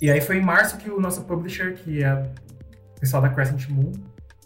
[0.00, 2.14] E aí foi em março que o nosso publisher, que é
[2.96, 3.92] o pessoal da Crescent Moon,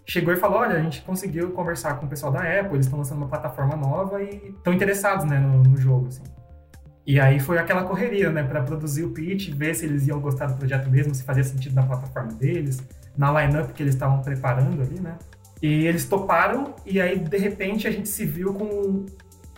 [0.07, 2.99] chegou e falou: olha, a gente conseguiu conversar com o pessoal da Apple, eles estão
[2.99, 6.09] lançando uma plataforma nova e estão interessados né, no, no, jogo.
[6.09, 6.23] Assim.
[7.07, 10.47] E aí foi aquela correria, né, para produzir o pitch, ver se eles iam gostar
[10.47, 12.83] do projeto mesmo, se fazia sentido na plataforma deles,
[13.17, 15.17] na lineup que eles estavam preparando ali, né.
[15.63, 19.07] E eles toparam, e aí de repente a gente se viu com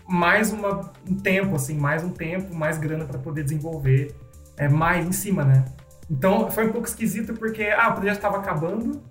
[0.09, 4.15] mais uma, um tempo, assim, mais um tempo, mais grana para poder desenvolver
[4.57, 5.65] é, mais em cima, né.
[6.11, 9.02] Então foi um pouco esquisito porque ah, o projeto estava acabando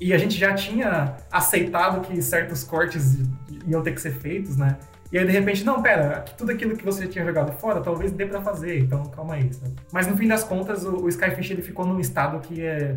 [0.00, 3.18] e a gente já tinha aceitado que certos cortes
[3.66, 4.78] iam ter que ser feitos, né?
[5.12, 8.24] E aí, de repente, não, pera, tudo aquilo que você tinha jogado fora, talvez dê
[8.26, 9.52] para fazer, então calma aí.
[9.52, 9.74] Sabe?
[9.92, 12.96] Mas no fim das contas, o, o Skyfish ele ficou num estado que é.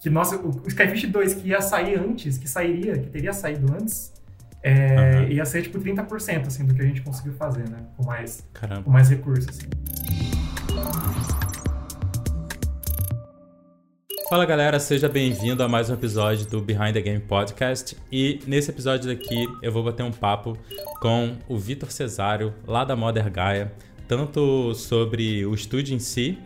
[0.00, 3.72] Que, nossa, o, o Skyfish 2 que ia sair antes, que sairia, que teria saído
[3.72, 4.12] antes,
[4.60, 5.28] é, uhum.
[5.28, 7.78] ia ser tipo 30% assim, do que a gente conseguiu fazer, né?
[7.96, 8.44] Com mais,
[8.84, 9.48] com mais recursos.
[9.48, 9.68] Assim.
[14.32, 17.94] Fala galera, seja bem-vindo a mais um episódio do Behind the Game Podcast.
[18.10, 20.56] E nesse episódio daqui eu vou bater um papo
[21.02, 23.70] com o Vitor Cesário, lá da Modern Gaia,
[24.08, 26.38] tanto sobre o estúdio em si,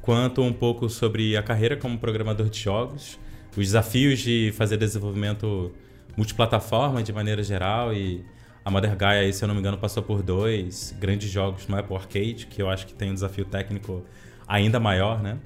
[0.00, 3.18] quanto um pouco sobre a carreira como programador de jogos,
[3.56, 5.72] os desafios de fazer desenvolvimento
[6.16, 8.24] multiplataforma de maneira geral e
[8.64, 11.96] a Modern Gaia, se eu não me engano, passou por dois grandes jogos no Apple
[11.96, 14.06] Arcade, que eu acho que tem um desafio técnico
[14.46, 15.38] ainda maior, né?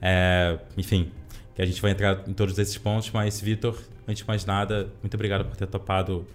[0.00, 1.10] É, enfim,
[1.60, 5.14] a gente vai entrar em todos esses pontos, mas Vitor, antes de mais nada, muito
[5.14, 6.26] obrigado por ter topado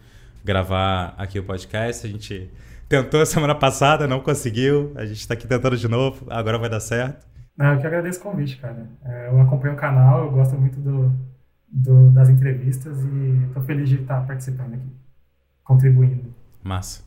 [0.44, 2.06] gravar aqui o podcast.
[2.06, 2.50] A gente
[2.88, 4.92] tentou semana passada, não conseguiu.
[4.96, 7.26] A gente está aqui tentando de novo, agora vai dar certo.
[7.58, 8.88] Eu que agradeço o convite, cara.
[9.04, 11.12] É, eu acompanho o canal, eu gosto muito do,
[11.68, 14.92] do das entrevistas e estou feliz de estar participando aqui,
[15.64, 16.34] contribuindo.
[16.64, 17.04] Massa.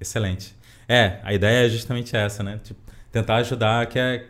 [0.00, 0.54] Excelente.
[0.88, 2.60] É, a ideia é justamente essa, né?
[2.62, 2.80] Tipo,
[3.10, 4.26] tentar ajudar, que é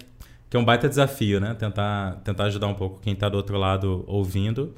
[0.53, 1.55] que é um baita desafio, né?
[1.55, 4.75] Tentar, tentar ajudar um pouco quem está do outro lado ouvindo.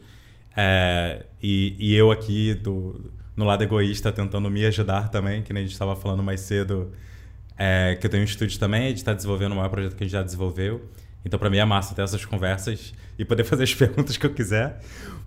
[0.56, 5.64] É, e, e, eu aqui, do, no lado egoísta, tentando me ajudar também, que nem
[5.64, 6.92] a gente estava falando mais cedo,
[7.58, 10.04] é, que eu tenho um estúdio também, de estar tá desenvolvendo o maior projeto que
[10.04, 10.80] a gente já desenvolveu.
[11.24, 14.32] Então, para mim é massa ter essas conversas e poder fazer as perguntas que eu
[14.32, 14.78] quiser,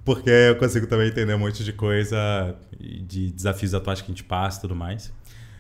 [0.06, 4.24] porque eu consigo também entender um monte de coisa, de desafios atuais que a gente
[4.24, 5.12] passa e tudo mais.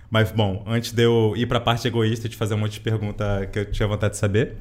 [0.09, 2.79] Mas, bom, antes de eu ir para a parte egoísta de fazer um monte de
[2.79, 4.57] pergunta que eu tinha vontade de saber,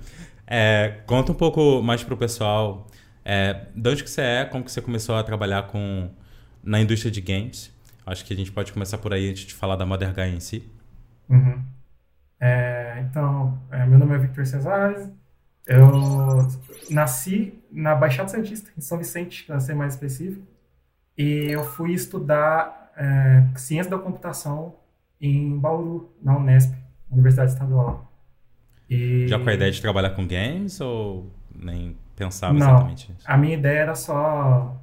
[0.47, 2.87] é, conta um pouco mais para o pessoal
[3.25, 6.11] é, de onde que você é, como que você começou a trabalhar com,
[6.62, 7.73] na indústria de games.
[8.05, 10.41] Acho que a gente pode começar por aí antes de falar da Mother Guy em
[10.41, 10.71] si.
[11.29, 11.63] Uhum.
[12.39, 15.09] É, então, é, meu nome é Victor Cesares.
[15.67, 16.47] Eu
[16.91, 20.47] nasci na Baixada Santista, em São Vicente, para ser mais específico.
[21.19, 24.77] E eu fui estudar é, ciência da computação
[25.21, 26.75] em Bauru, na Unesp,
[27.10, 28.12] Universidade Estadual.
[28.88, 29.27] E...
[29.27, 33.25] Já com a ideia de trabalhar com games ou nem pensava Não, exatamente isso?
[33.25, 34.81] A minha ideia era só.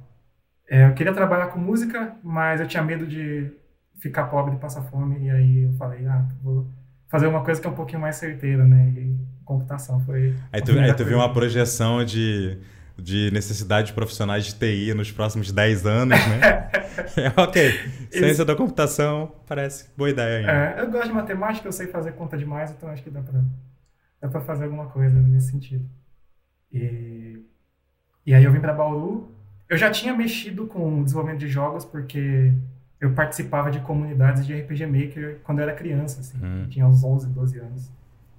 [0.68, 3.50] É, eu queria trabalhar com música, mas eu tinha medo de
[3.98, 5.26] ficar pobre e passar fome.
[5.26, 6.66] E aí eu falei, ah, vou
[7.08, 8.92] fazer uma coisa que é um pouquinho mais certeira, né?
[8.96, 10.34] E computação foi.
[10.52, 12.58] Aí tu, aí tu viu uma projeção de
[12.96, 16.70] de necessidade de profissionais de TI nos próximos 10 anos, né?
[17.18, 17.70] é, ok,
[18.10, 18.44] ciência Isso.
[18.44, 20.52] da computação parece boa ideia ainda.
[20.52, 23.42] É, eu gosto de matemática, eu sei fazer conta demais, então acho que dá para
[24.20, 25.84] dá pra fazer alguma coisa nesse sentido.
[26.72, 27.40] E,
[28.24, 29.30] e aí eu vim para Bauru.
[29.68, 32.52] Eu já tinha mexido com o desenvolvimento de jogos, porque
[33.00, 36.66] eu participava de comunidades de RPG Maker quando eu era criança, assim, hum.
[36.68, 37.90] tinha uns 11, 12 anos.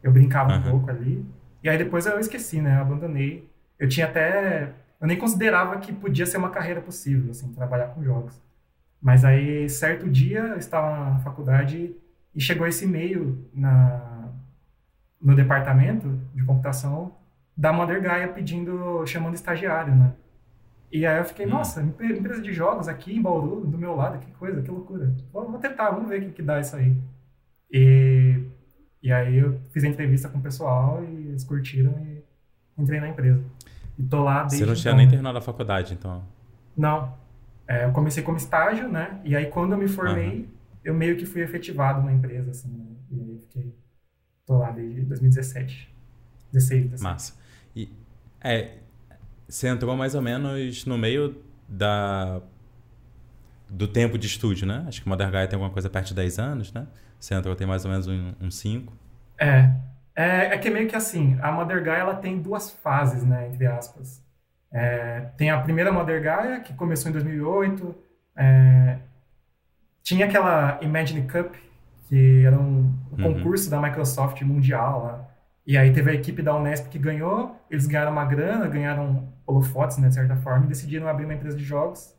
[0.02, 0.60] Eu brincava uhum.
[0.60, 1.26] um pouco ali.
[1.64, 2.78] E aí depois eu esqueci, né?
[2.78, 3.50] Eu abandonei
[3.80, 4.74] eu tinha até.
[5.00, 8.42] Eu nem considerava que podia ser uma carreira possível, assim, trabalhar com jogos.
[9.02, 11.96] Mas aí, certo dia, eu estava na faculdade
[12.34, 14.30] e chegou esse e-mail na,
[15.22, 17.16] no departamento de computação
[17.56, 20.14] da Mother Gaia pedindo, chamando estagiário, né?
[20.92, 21.50] E aí eu fiquei, hum.
[21.50, 25.14] nossa, empresa de jogos aqui em Bauru, do meu lado, que coisa, que loucura.
[25.32, 26.96] Vou, vou tentar, vamos ver o que, que dá isso aí.
[27.72, 28.42] E,
[29.02, 32.24] e aí eu fiz a entrevista com o pessoal e eles curtiram e
[32.78, 33.44] entrei na empresa.
[33.98, 34.98] E tô lá desde Você não tinha então.
[34.98, 36.24] nem terminado a faculdade, então?
[36.76, 37.14] Não.
[37.68, 39.20] É, eu comecei como estágio, né?
[39.24, 40.48] E aí quando eu me formei, uhum.
[40.84, 42.86] eu meio que fui efetivado na empresa, assim, né?
[43.12, 43.76] E aí fiquei...
[44.46, 45.94] Tô lá desde 2017.
[46.52, 47.04] 16, 17.
[47.04, 47.34] Massa.
[47.76, 47.90] E,
[48.42, 48.78] é,
[49.48, 51.36] você entrou mais ou menos no meio
[51.68, 52.42] da
[53.68, 54.86] do tempo de estúdio, né?
[54.88, 56.88] Acho que o Mother tem alguma coisa perto de 10 anos, né?
[57.20, 58.94] Você entrou tem mais ou menos uns um, um 5.
[59.40, 59.74] É,
[60.16, 63.66] é, é que meio que assim, a Mother Gaia ela tem duas fases, né, entre
[63.66, 64.24] aspas.
[64.72, 67.96] É, tem a primeira Mother Gaia, que começou em 2008.
[68.36, 68.98] É,
[70.02, 71.56] tinha aquela Imagine Cup,
[72.08, 73.34] que era um, um uhum.
[73.34, 75.30] concurso da Microsoft mundial lá.
[75.66, 79.98] E aí teve a equipe da Unesp que ganhou, eles ganharam uma grana, ganharam holofotes,
[79.98, 82.14] né, de certa forma, e decidiram abrir uma empresa de jogos.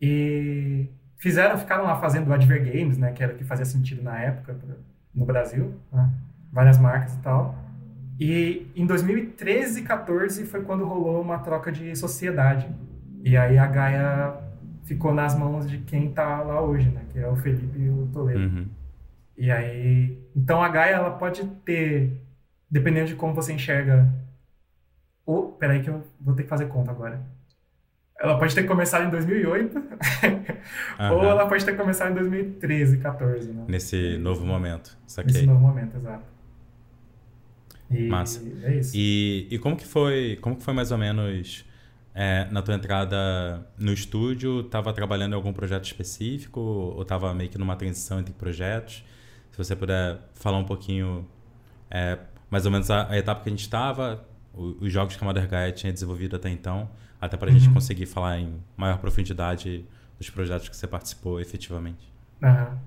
[0.00, 4.18] E fizeram, ficaram lá fazendo Adver Games, né, que era o que fazia sentido na
[4.18, 4.56] época
[5.14, 6.10] no Brasil, né,
[6.56, 7.54] várias marcas e tal.
[8.18, 12.66] E em 2013 e 14 foi quando rolou uma troca de sociedade.
[13.22, 14.34] E aí a Gaia
[14.84, 18.08] ficou nas mãos de quem tá lá hoje, né, que é o Felipe e o
[18.10, 18.40] Toledo.
[18.40, 18.66] Uhum.
[19.36, 22.10] E aí, então a Gaia ela pode ter
[22.70, 24.10] dependendo de como você enxerga.
[25.26, 27.20] Ou, peraí que eu vou ter que fazer conta agora.
[28.18, 29.84] Ela pode ter começado em 2008, uhum.
[31.12, 33.64] ou ela pode ter começado em 2013, 14, né?
[33.68, 35.34] Nesse novo momento, saquei.
[35.34, 36.35] Nesse novo momento, exato.
[37.90, 38.42] E Massa.
[38.62, 38.92] É isso.
[38.94, 41.64] E, e como que foi, como que foi mais ou menos
[42.14, 44.64] é, na tua entrada no estúdio?
[44.64, 49.04] Tava trabalhando em algum projeto específico ou tava meio que numa transição entre projetos?
[49.52, 51.26] Se você puder falar um pouquinho
[51.90, 52.18] é,
[52.50, 55.48] mais ou menos a, a etapa que a gente estava, os jogos que a Mother
[55.48, 56.88] Gaia tinha desenvolvido até então,
[57.20, 57.58] até para a uhum.
[57.58, 59.84] gente conseguir falar em maior profundidade
[60.18, 62.12] dos projetos que você participou efetivamente.
[62.42, 62.78] Uhum.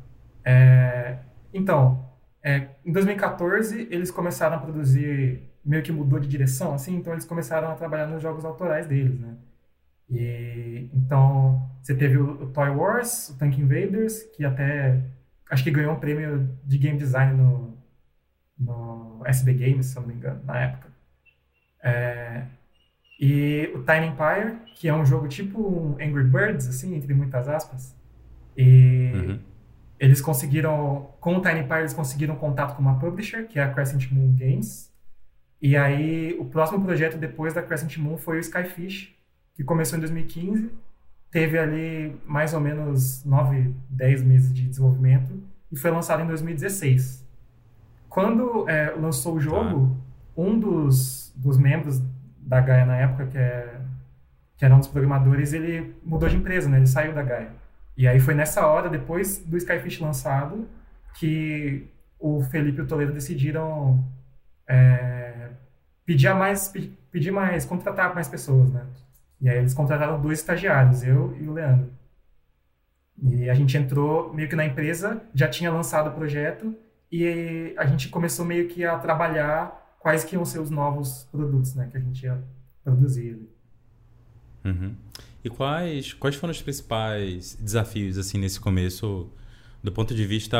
[0.43, 1.19] É,
[1.53, 2.05] então,
[2.43, 7.25] é, em 2014 eles começaram a produzir, meio que mudou de direção, assim, então eles
[7.25, 9.35] começaram a trabalhar nos jogos autorais deles, né?
[10.09, 15.03] E, então, você teve o, o Toy Wars, o Tank Invaders, que até
[15.49, 17.77] acho que ganhou um prêmio de game design no,
[18.57, 20.89] no SB Games, se eu não me engano, na época.
[21.83, 22.43] É,
[23.19, 27.47] e o Tiny Empire, que é um jogo tipo um Angry Birds, assim, entre muitas
[27.47, 27.95] aspas.
[28.55, 29.39] E uhum.
[29.99, 33.73] Eles conseguiram, com o Tiny Empire, eles conseguiram contato com uma publisher, que é a
[33.73, 34.89] Crescent Moon Games.
[35.61, 39.13] E aí, o próximo projeto depois da Crescent Moon foi o Skyfish,
[39.53, 40.71] que começou em 2015.
[41.29, 45.31] Teve ali mais ou menos 9, 10 meses de desenvolvimento
[45.69, 47.27] e foi lançado em 2016.
[48.07, 49.95] Quando é, lançou o jogo,
[50.35, 50.41] tá.
[50.41, 52.01] um dos, dos membros
[52.39, 53.79] da Gaia na época, que, é,
[54.57, 56.77] que era um dos programadores, ele mudou de empresa, né?
[56.77, 57.51] Ele saiu da Gaia.
[57.99, 60.65] E aí foi nessa hora, depois do Skyfish lançado,
[61.15, 61.85] que
[62.17, 64.01] o Felipe e o Toledo decidiram
[64.65, 65.49] é,
[66.05, 66.73] pedir mais,
[67.11, 68.85] pedir mais, contratar mais pessoas, né?
[69.41, 71.91] E aí eles contrataram dois estagiários, eu e o Leandro.
[73.21, 76.73] E a gente entrou meio que na empresa, já tinha lançado o projeto,
[77.11, 81.75] e a gente começou meio que a trabalhar quais que iam ser os novos produtos,
[81.75, 82.41] né, que a gente ia
[82.81, 83.45] produzir.
[84.63, 84.93] Uhum.
[85.43, 89.29] E quais, quais foram os principais desafios, assim, nesse começo,
[89.83, 90.57] do ponto de vista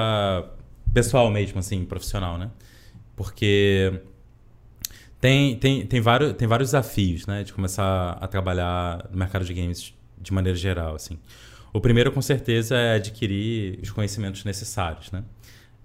[0.94, 2.50] pessoal mesmo, assim, profissional, né?
[3.16, 4.02] Porque
[5.20, 9.54] tem, tem, tem, vários, tem vários desafios, né, de começar a trabalhar no mercado de
[9.54, 11.20] games de maneira geral, assim.
[11.74, 15.24] O primeiro, com certeza, é adquirir os conhecimentos necessários, né?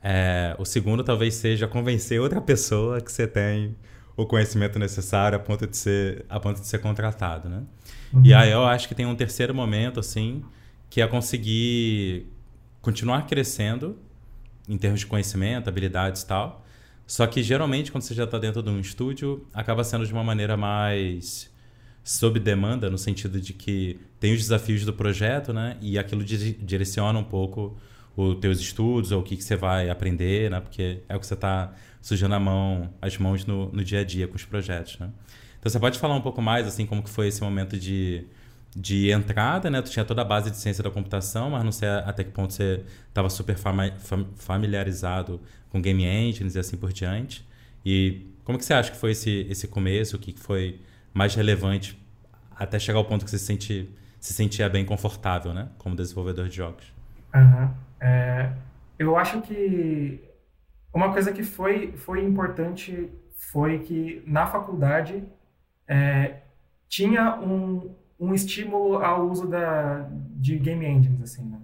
[0.03, 3.75] É, o segundo talvez seja convencer outra pessoa que você tem
[4.17, 7.63] o conhecimento necessário a ponto de ser, a ponto de ser contratado, né?
[8.13, 8.23] Uhum.
[8.25, 10.45] E aí eu acho que tem um terceiro momento, assim,
[10.89, 12.27] que é conseguir
[12.81, 13.99] continuar crescendo
[14.69, 16.65] em termos de conhecimento, habilidades e tal.
[17.07, 20.25] Só que geralmente quando você já está dentro de um estúdio, acaba sendo de uma
[20.25, 21.51] maneira mais
[22.03, 25.77] sob demanda, no sentido de que tem os desafios do projeto, né?
[25.81, 27.77] E aquilo direciona um pouco
[28.17, 30.61] os teus estudos ou o que, que você vai aprender, né?
[30.61, 31.73] Porque é o que você está
[32.05, 35.09] sujando a mão, as mãos no, no dia a dia com os projetos, né?
[35.59, 38.27] Então você pode falar um pouco mais assim como que foi esse momento de,
[38.77, 39.81] de entrada, né?
[39.81, 42.53] Tu tinha toda a base de ciência da computação, mas não sei até que ponto
[42.53, 43.57] você estava super
[44.37, 47.49] familiarizado com game engines e assim por diante.
[47.83, 50.17] E como que você acha que foi esse esse começo?
[50.17, 50.83] O que foi
[51.15, 51.99] mais relevante
[52.55, 53.89] até chegar ao ponto que você se sente
[54.21, 55.71] se sentia bem confortável, né?
[55.79, 56.85] Como desenvolvedor de jogos.
[57.35, 57.71] Uhum.
[57.99, 58.53] É,
[58.99, 60.21] eu acho que
[60.95, 63.11] uma coisa que foi, foi importante
[63.51, 65.25] foi que na faculdade
[65.89, 66.37] é,
[66.89, 71.59] tinha um, um estímulo ao uso da, de game engines, assim, né?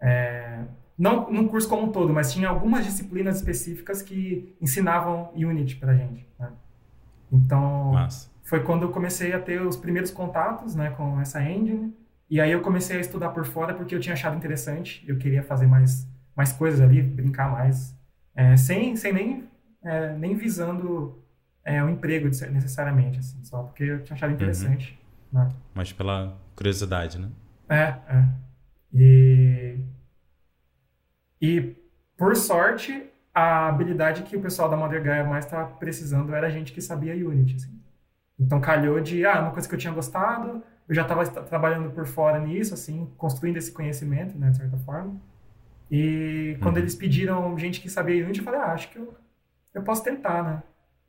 [0.00, 0.64] É,
[0.98, 5.94] não no curso como um todo, mas tinha algumas disciplinas específicas que ensinavam Unity pra
[5.94, 6.52] gente, né?
[7.32, 7.92] Então,
[8.42, 11.92] foi quando eu comecei a ter os primeiros contatos, né, com essa engine,
[12.28, 15.42] e aí eu comecei a estudar por fora porque eu tinha achado interessante, eu queria
[15.42, 17.93] fazer mais, mais coisas ali, brincar mais,
[18.34, 19.48] é, sem, sem nem,
[19.82, 21.22] é, nem visando
[21.64, 24.36] é, o emprego necessariamente, assim, só porque eu tinha achado uhum.
[24.36, 24.98] interessante.
[25.32, 25.40] Uhum.
[25.40, 25.48] Né?
[25.74, 27.28] Mas pela curiosidade, né?
[27.68, 28.28] É, é.
[28.92, 29.78] E,
[31.40, 31.76] e
[32.16, 36.50] por sorte, a habilidade que o pessoal da Mother Gaia mais estava precisando era a
[36.50, 37.56] gente que sabia Unity.
[37.56, 37.80] Assim.
[38.38, 42.06] Então calhou de, ah, uma coisa que eu tinha gostado, eu já estava trabalhando por
[42.06, 45.20] fora nisso, assim, construindo esse conhecimento, né, de certa forma.
[45.96, 46.82] E quando uhum.
[46.82, 49.14] eles pediram gente que sabia Unity, eu falei, ah, acho que eu,
[49.72, 50.62] eu posso tentar, né?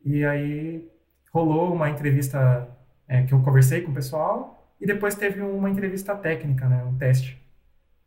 [0.04, 0.88] E aí
[1.32, 2.70] rolou uma entrevista
[3.08, 6.96] é, que eu conversei com o pessoal e depois teve uma entrevista técnica, né, um
[7.00, 7.42] teste.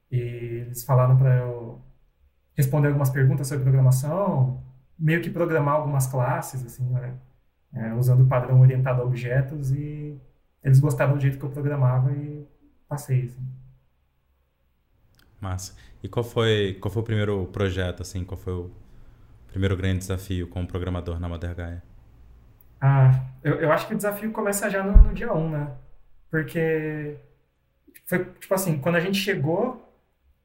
[0.08, 0.18] E
[0.66, 1.82] eles falaram para eu
[2.54, 4.62] responder algumas perguntas sobre programação,
[4.96, 7.12] meio que programar algumas classes, assim, né,
[7.74, 10.16] é, usando o padrão orientado a objetos e
[10.62, 12.46] eles gostaram do jeito que eu programava e
[12.88, 13.67] passei, assim.
[15.40, 15.76] Massa.
[16.02, 18.70] E qual foi, qual foi o primeiro projeto, assim, qual foi o
[19.48, 21.82] primeiro grande desafio como programador na Mother Gaia?
[22.80, 25.70] Ah, eu, eu acho que o desafio começa já no, no dia 1, um, né?
[26.30, 27.16] Porque
[28.06, 29.84] foi, tipo assim, quando a gente chegou,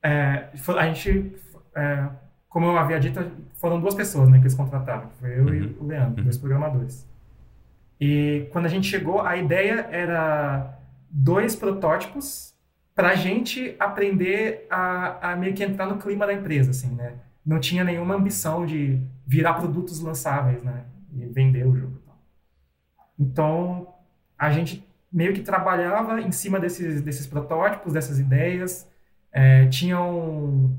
[0.01, 1.35] é, a gente,
[1.75, 2.07] é,
[2.50, 3.19] como eu havia dito,
[3.55, 5.09] foram duas pessoas, né, que eles contrataram.
[5.19, 5.53] Foi eu uhum.
[5.53, 6.23] e o Leandro, uhum.
[6.23, 7.07] dois programadores.
[8.00, 10.77] E quando a gente chegou, a ideia era
[11.09, 12.52] dois protótipos
[12.95, 17.15] para a gente aprender a, a meio que entrar no clima da empresa, assim, né?
[17.45, 20.85] Não tinha nenhuma ambição de virar produtos lançáveis, né?
[21.12, 22.01] E vender o jogo.
[23.19, 23.93] Então,
[24.38, 28.89] a gente meio que trabalhava em cima desses, desses protótipos, dessas ideias.
[29.31, 29.69] É,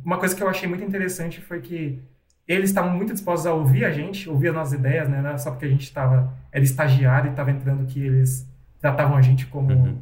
[0.04, 2.02] uma coisa que eu achei muito interessante foi que
[2.46, 5.20] eles estavam muito dispostos a ouvir a gente, ouvir as nossas ideias, né?
[5.20, 8.48] Não era só porque a gente estava era estagiário e estava entrando que eles
[8.80, 9.98] tratavam a gente como, uhum.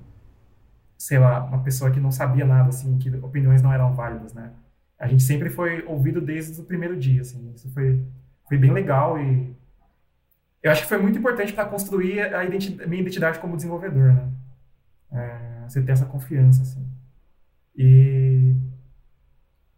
[1.03, 4.53] Sei lá, uma pessoa que não sabia nada, assim, que opiniões não eram válidas, né?
[4.97, 7.53] A gente sempre foi ouvido desde o primeiro dia, assim.
[7.57, 8.01] Isso foi,
[8.49, 9.53] foi bem legal e
[10.63, 14.29] eu acho que foi muito importante para construir a identidade, minha identidade como desenvolvedor, né?
[15.11, 16.87] É, você ter essa confiança, assim.
[17.77, 18.55] E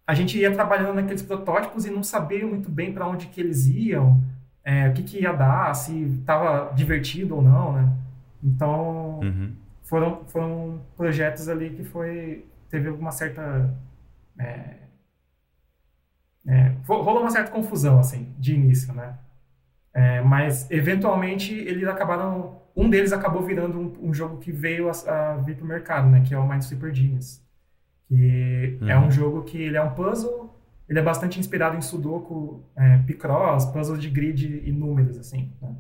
[0.07, 3.66] a gente ia trabalhando naqueles protótipos e não sabia muito bem para onde que eles
[3.66, 4.23] iam,
[4.62, 7.90] é, o que, que ia dar, se estava divertido ou não, né?
[8.43, 9.63] Então, uhum.
[9.84, 13.72] Foram, foram projetos ali que foi teve alguma certa
[14.38, 14.74] é,
[16.46, 19.16] é, rolou uma certa confusão assim de início, né?
[19.94, 22.62] É, mas, eventualmente, eles acabaram...
[22.74, 26.08] Um deles acabou virando um, um jogo que veio a, a vir para o mercado,
[26.08, 26.20] né?
[26.26, 27.40] Que é o Mind Super Genius.
[28.08, 28.88] Que uhum.
[28.88, 30.52] é um jogo que ele é um puzzle...
[30.86, 35.50] Ele é bastante inspirado em Sudoku, é, Picross, puzzles de grid e números, assim.
[35.62, 35.74] Né?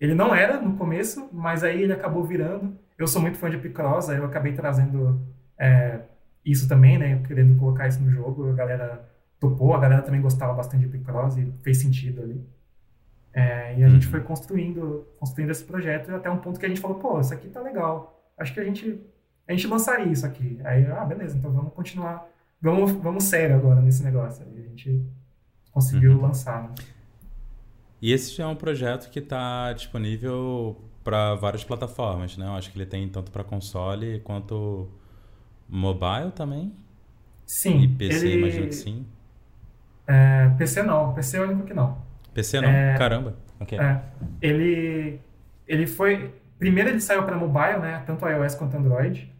[0.00, 2.76] Ele não era no começo, mas aí ele acabou virando.
[2.98, 5.20] Eu sou muito fã de Picross, aí eu acabei trazendo
[5.56, 6.00] é,
[6.44, 7.22] isso também, né?
[7.26, 8.50] Querendo colocar isso no jogo.
[8.50, 12.44] A galera topou, a galera também gostava bastante de Picross e fez sentido ali.
[13.32, 13.92] É, e a uhum.
[13.92, 17.32] gente foi construindo, construindo esse projeto até um ponto que a gente falou, pô, isso
[17.32, 18.20] aqui tá legal.
[18.36, 19.00] Acho que a gente,
[19.46, 20.58] a gente lançaria isso aqui.
[20.64, 22.26] Aí, ah, beleza, então vamos continuar,
[22.60, 24.44] vamos, vamos sério agora nesse negócio.
[24.44, 25.06] Aí a gente
[25.70, 26.22] conseguiu uhum.
[26.22, 26.64] lançar.
[26.64, 26.74] Né?
[28.02, 32.44] E esse já é um projeto que está disponível para várias plataformas, né?
[32.44, 34.90] Eu acho que ele tem tanto para console quanto
[35.66, 36.70] mobile também.
[37.46, 37.80] Sim.
[37.80, 38.38] E PC, ele...
[38.38, 39.06] imagino que sim.
[40.06, 41.96] É, PC não, PC é o único que não.
[42.34, 43.36] PC não, é, caramba.
[43.58, 43.78] Okay.
[43.78, 44.02] É,
[44.42, 45.18] ele,
[45.66, 46.34] ele foi.
[46.58, 48.02] Primeiro ele saiu para mobile, né?
[48.04, 49.32] Tanto iOS quanto Android.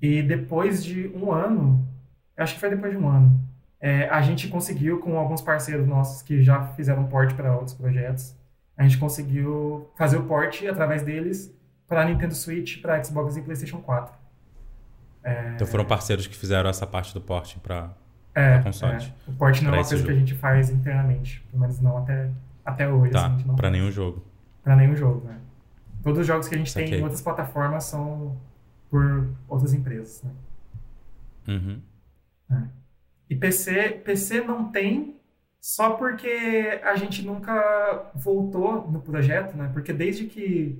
[0.00, 1.86] E depois de um ano,
[2.34, 3.38] acho que foi depois de um ano,
[3.78, 8.34] é, a gente conseguiu, com alguns parceiros nossos que já fizeram port para outros projetos,
[8.76, 11.54] a gente conseguiu fazer o port através deles
[11.86, 14.14] para Nintendo Switch, para Xbox e PlayStation 4.
[15.22, 15.52] É...
[15.54, 17.94] Então foram parceiros que fizeram essa parte do port para
[18.34, 18.96] é, console.
[18.96, 19.30] É.
[19.30, 20.08] O port não é uma coisa jogo.
[20.08, 22.30] que a gente faz internamente, pelo menos não até,
[22.64, 23.12] até hoje.
[23.12, 24.24] Tá, assim, para nenhum jogo.
[24.62, 25.38] Para nenhum jogo, né?
[26.02, 28.36] Todos os jogos que a gente tem em outras plataformas são
[28.90, 30.30] por outras empresas, né?
[31.48, 31.80] Uhum.
[32.50, 32.62] É.
[33.30, 35.13] E PC, PC não tem
[35.64, 39.70] só porque a gente nunca voltou no projeto, né?
[39.72, 40.78] Porque desde que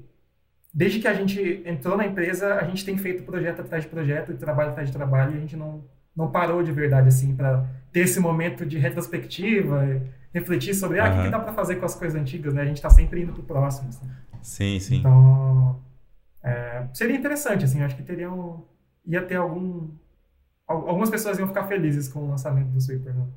[0.75, 4.31] desde que a gente entrou na empresa, a gente tem feito projeto atrás de projeto
[4.31, 5.83] e trabalho atrás de trabalho e a gente não
[6.15, 10.03] não parou de verdade, assim, para ter esse momento de retrospectiva,
[10.35, 12.61] refletir sobre, ah, o que, que, dá para fazer com as coisas antigas, né?
[12.61, 13.89] A gente está sempre indo para o próximo.
[13.89, 14.07] Assim.
[14.43, 14.97] Sim, sim.
[14.99, 15.83] Então,
[16.43, 18.67] é, seria interessante, assim, acho que teriam,
[19.07, 19.89] ia ter algum,
[20.67, 23.33] algumas pessoas iam ficar felizes com o lançamento do Sweeper no,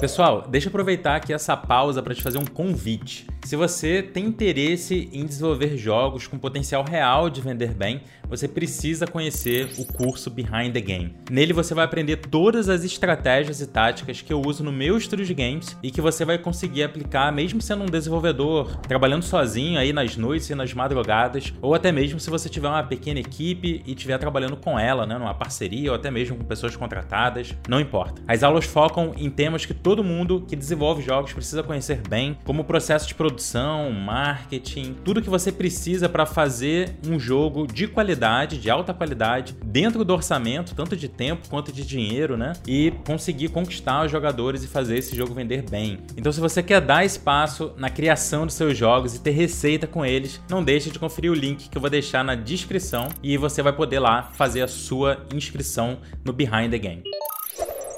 [0.00, 3.26] Pessoal, deixa eu aproveitar aqui essa pausa para te fazer um convite.
[3.46, 9.06] Se você tem interesse em desenvolver jogos com potencial real de vender bem, você precisa
[9.06, 11.14] conhecer o curso Behind the Game.
[11.30, 15.24] Nele você vai aprender todas as estratégias e táticas que eu uso no meu estúdio
[15.24, 19.92] de games e que você vai conseguir aplicar mesmo sendo um desenvolvedor, trabalhando sozinho aí
[19.92, 23.92] nas noites e nas madrugadas, ou até mesmo se você tiver uma pequena equipe e
[23.92, 28.20] estiver trabalhando com ela, né, numa parceria ou até mesmo com pessoas contratadas, não importa.
[28.26, 32.62] As aulas focam em temas que todo mundo que desenvolve jogos precisa conhecer bem, como
[32.62, 37.86] o processo de produção produção, marketing, tudo que você precisa para fazer um jogo de
[37.86, 42.54] qualidade, de alta qualidade, dentro do orçamento, tanto de tempo quanto de dinheiro, né?
[42.66, 45.98] E conseguir conquistar os jogadores e fazer esse jogo vender bem.
[46.16, 50.04] Então, se você quer dar espaço na criação dos seus jogos e ter receita com
[50.04, 53.60] eles, não deixe de conferir o link que eu vou deixar na descrição e você
[53.60, 57.02] vai poder lá fazer a sua inscrição no Behind the Game.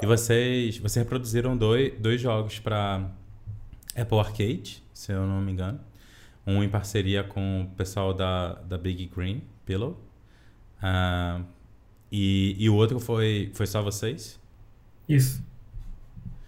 [0.03, 3.09] E vocês, vocês reproduziram dois, dois jogos para
[3.97, 5.79] Apple Arcade, se eu não me engano.
[6.45, 9.97] Um em parceria com o pessoal da, da Big Green Pillow.
[10.83, 11.45] Uh,
[12.11, 14.41] e, e o outro foi, foi só vocês?
[15.09, 15.41] Isso.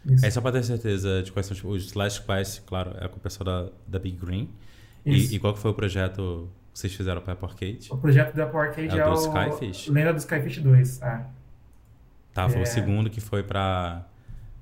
[0.04, 0.26] Isso.
[0.26, 3.19] É só para ter certeza de quais são tipo, os Last Quest, claro, é com
[3.19, 4.49] o pessoal da, da Big Green.
[5.07, 7.88] E, e, qual que foi o projeto que vocês fizeram para Apple Arcade?
[7.92, 9.88] O projeto da Apple Arcade é, é o Skyfish?
[9.88, 11.02] Lenda do Skyfish 2.
[11.02, 11.26] Ah.
[12.35, 12.62] Tá, foi é...
[12.62, 14.10] o segundo que foi para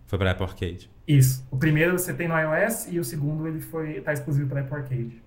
[0.08, 0.90] foi para Apple Arcade.
[1.06, 1.46] Isso.
[1.50, 4.74] O primeiro você tem no iOS e o segundo ele foi tá exclusivo para Apple
[4.74, 5.22] Arcade.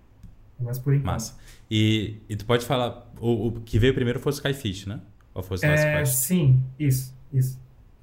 [0.59, 1.13] Mas por enquanto.
[1.13, 1.37] Massa.
[1.69, 4.99] E, e tu pode falar o, o que veio primeiro foi o Skyfish, né?
[5.35, 7.59] Ou foi o é, Sim, isso, isso.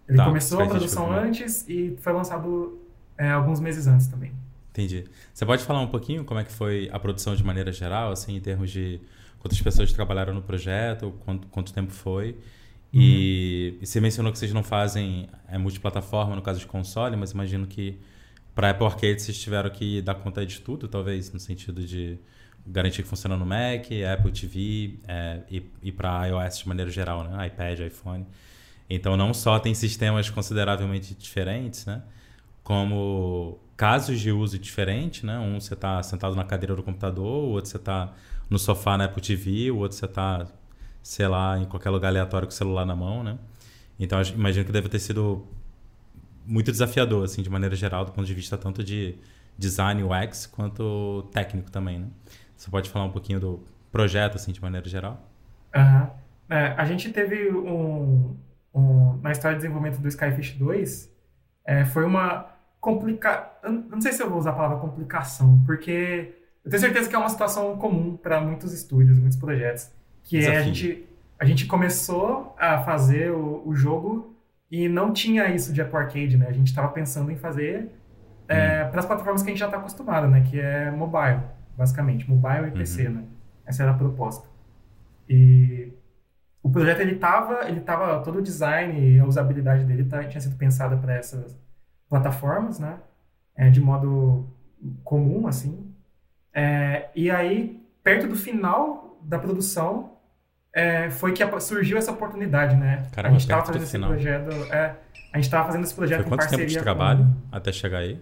[0.09, 2.79] Ele tá, começou a produção antes e foi lançado
[3.19, 4.33] é, alguns meses antes também.
[4.71, 5.05] Entendi.
[5.35, 8.37] Você pode falar um pouquinho como é que foi a produção de maneira geral, assim,
[8.37, 9.01] em termos de
[9.41, 12.37] quantas pessoas trabalharam no projeto, quanto, quanto tempo foi?
[12.93, 13.01] Uhum.
[13.01, 17.33] E, e, você mencionou que vocês não fazem é, multiplataforma no caso de console, mas
[17.33, 17.99] imagino que
[18.55, 22.19] para Apple Arcade vocês tiveram que dar conta de tudo, talvez, no sentido de
[22.67, 27.25] garantir que funciona no Mac, Apple TV é, e, e para iOS de maneira geral,
[27.25, 27.47] né?
[27.47, 28.27] iPad, iPhone.
[28.91, 32.03] Então não só tem sistemas consideravelmente diferentes, né?
[32.63, 35.39] Como casos de uso diferentes, né?
[35.39, 38.15] Um você está sentado na cadeira do computador, o outro você está
[38.49, 40.47] no sofá na Apple TV, o outro você está
[41.03, 43.39] sei lá, em qualquer lugar aleatório com o celular na mão, né?
[43.99, 45.47] Então, imagino que deve ter sido
[46.47, 49.17] muito desafiador, assim, de maneira geral, do ponto de vista tanto de
[49.57, 52.09] design UX quanto técnico também, né?
[52.57, 55.21] Você pode falar um pouquinho do projeto, assim, de maneira geral?
[55.75, 56.09] Uhum.
[56.49, 58.37] É, a gente teve um,
[58.75, 61.11] um, Na história de desenvolvimento do Skyfish 2,
[61.65, 62.47] é, foi uma
[62.81, 63.51] complica...
[63.63, 67.19] não sei se eu vou usar a palavra complicação, porque eu tenho certeza que é
[67.19, 69.91] uma situação comum para muitos estúdios, muitos projetos
[70.29, 71.09] que é a gente,
[71.39, 74.37] a gente começou a fazer o, o, jogo
[74.71, 76.47] e não tinha isso de Apple Arcade, né?
[76.47, 77.91] A gente estava pensando em fazer
[78.47, 78.91] é, hum.
[78.91, 80.43] para as plataformas que a gente já está acostumado, né?
[80.43, 81.41] Que é mobile,
[81.77, 83.15] basicamente, mobile e PC, uhum.
[83.15, 83.25] né?
[83.65, 84.47] Essa era a proposta.
[85.27, 85.93] E
[86.63, 90.41] o projeto ele tava, ele tava todo o design e a usabilidade dele tá, tinha
[90.43, 91.59] sido pensada para essas
[92.07, 92.99] plataformas, né?
[93.57, 94.47] É, de modo
[95.03, 95.91] comum, assim.
[96.53, 100.18] É, e aí, perto do final da produção,
[100.79, 103.03] é, foi que surgiu essa oportunidade, né?
[103.11, 104.11] Caramba, a gente estava fazendo esse final.
[104.11, 104.51] projeto.
[104.73, 104.95] É,
[105.33, 107.57] a gente estava fazendo esse projeto foi quanto em parceria tempo de trabalho com...
[107.57, 108.21] até chegar aí?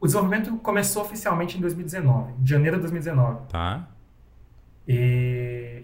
[0.00, 3.48] O desenvolvimento começou oficialmente em 2019, em janeiro de 2019.
[3.48, 3.88] Tá.
[4.86, 5.82] E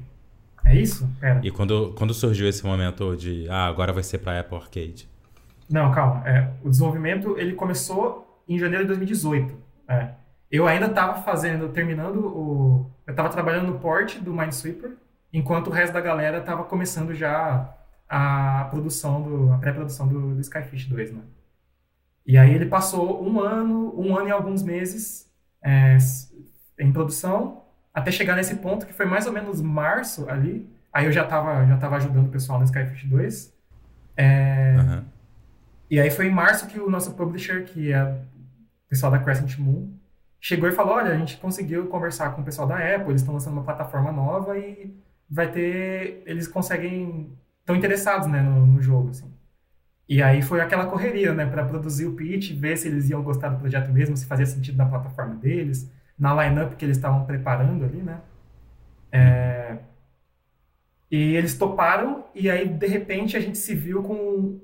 [0.64, 1.08] é isso?
[1.20, 1.40] Pera.
[1.42, 5.08] E quando, quando surgiu esse momento de, ah, agora vai ser para Apple Arcade?
[5.68, 6.22] Não, calma.
[6.28, 9.52] É, o desenvolvimento ele começou em janeiro de 2018.
[9.88, 10.10] É.
[10.48, 14.96] Eu ainda estava fazendo, terminando o, eu estava trabalhando no port do Minesweeper
[15.36, 17.70] enquanto o resto da galera estava começando já
[18.08, 21.20] a produção do, a pré-produção do, do, Skyfish 2, né?
[22.24, 25.30] E aí ele passou um ano, um ano e alguns meses
[25.62, 25.98] é,
[26.80, 30.68] em produção, até chegar nesse ponto que foi mais ou menos março ali.
[30.90, 33.54] Aí eu já estava já tava ajudando o pessoal no Skyfish 2.
[34.16, 35.04] É, uhum.
[35.90, 39.58] E aí foi em março que o nosso publisher, que é o pessoal da Crescent
[39.58, 39.92] Moon,
[40.40, 43.34] chegou e falou, olha, a gente conseguiu conversar com o pessoal da Apple, eles estão
[43.34, 44.96] lançando uma plataforma nova e
[45.28, 46.22] vai ter.
[46.26, 47.36] Eles conseguem.
[47.60, 49.10] estão interessados né, no, no, jogo.
[49.10, 49.32] Assim.
[50.08, 53.48] E aí foi aquela correria, né, para produzir o pitch, ver se eles iam gostar
[53.48, 57.84] do projeto mesmo, se fazia sentido na plataforma deles, na lineup que eles estavam preparando
[57.84, 58.20] ali, né.
[59.10, 59.78] É...
[61.10, 64.60] E eles toparam, e aí de repente a gente se viu com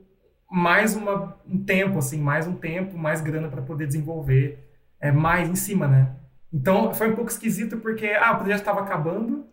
[0.51, 4.69] mais uma, um tempo, assim, mais um tempo, mais grana para poder desenvolver
[5.01, 6.15] é, mais em cima, né?
[6.53, 9.47] Então foi um pouco esquisito porque ah, o projeto estava acabando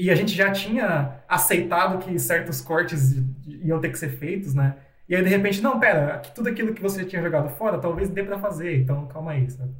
[0.00, 4.76] e a gente já tinha aceitado que certos cortes iam ter que ser feitos, né?
[5.08, 8.22] E aí, de repente, não, pera, tudo aquilo que você tinha jogado fora, talvez dê
[8.22, 9.72] para fazer, então calma aí, sabe?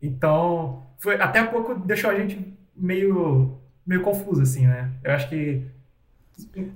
[0.00, 4.90] Então, foi, até pouco deixou a gente meio, meio confuso, assim, né?
[5.02, 5.66] Eu acho que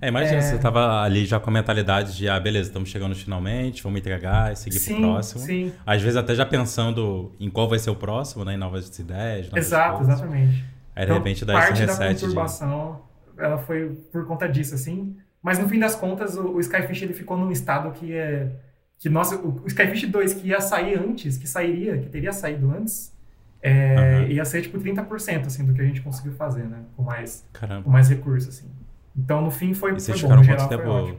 [0.01, 0.41] é, imagina, é...
[0.41, 4.53] você estava ali já com a mentalidade de, ah, beleza, estamos chegando finalmente, vamos entregar
[4.53, 5.41] e seguir sim, pro próximo.
[5.41, 5.73] Sim.
[5.87, 8.55] Às vezes até já pensando em qual vai ser o próximo, né?
[8.55, 9.47] Em novas ideias.
[9.47, 10.15] Novas Exato, coisas.
[10.15, 10.65] exatamente.
[10.95, 11.87] Aí, de então, repente, dá esse reset.
[11.87, 13.03] Parte da conturbação,
[13.35, 13.43] de...
[13.43, 15.17] ela foi por conta disso, assim.
[15.43, 18.51] Mas, no fim das contas, o, o Skyfish ele ficou num estado que é...
[18.99, 22.71] Que, nossa, o, o Skyfish 2, que ia sair antes, que sairia, que teria saído
[22.71, 23.13] antes,
[23.61, 24.27] é, Aham.
[24.29, 26.85] ia ser tipo 30% assim, do que a gente conseguiu fazer, né?
[26.97, 27.83] Com mais, Caramba.
[27.83, 28.71] com mais recursos, assim.
[29.17, 30.41] Então, no fim, foi, E vocês foi bom.
[30.43, 31.19] ficaram No quanto tempo ótimo.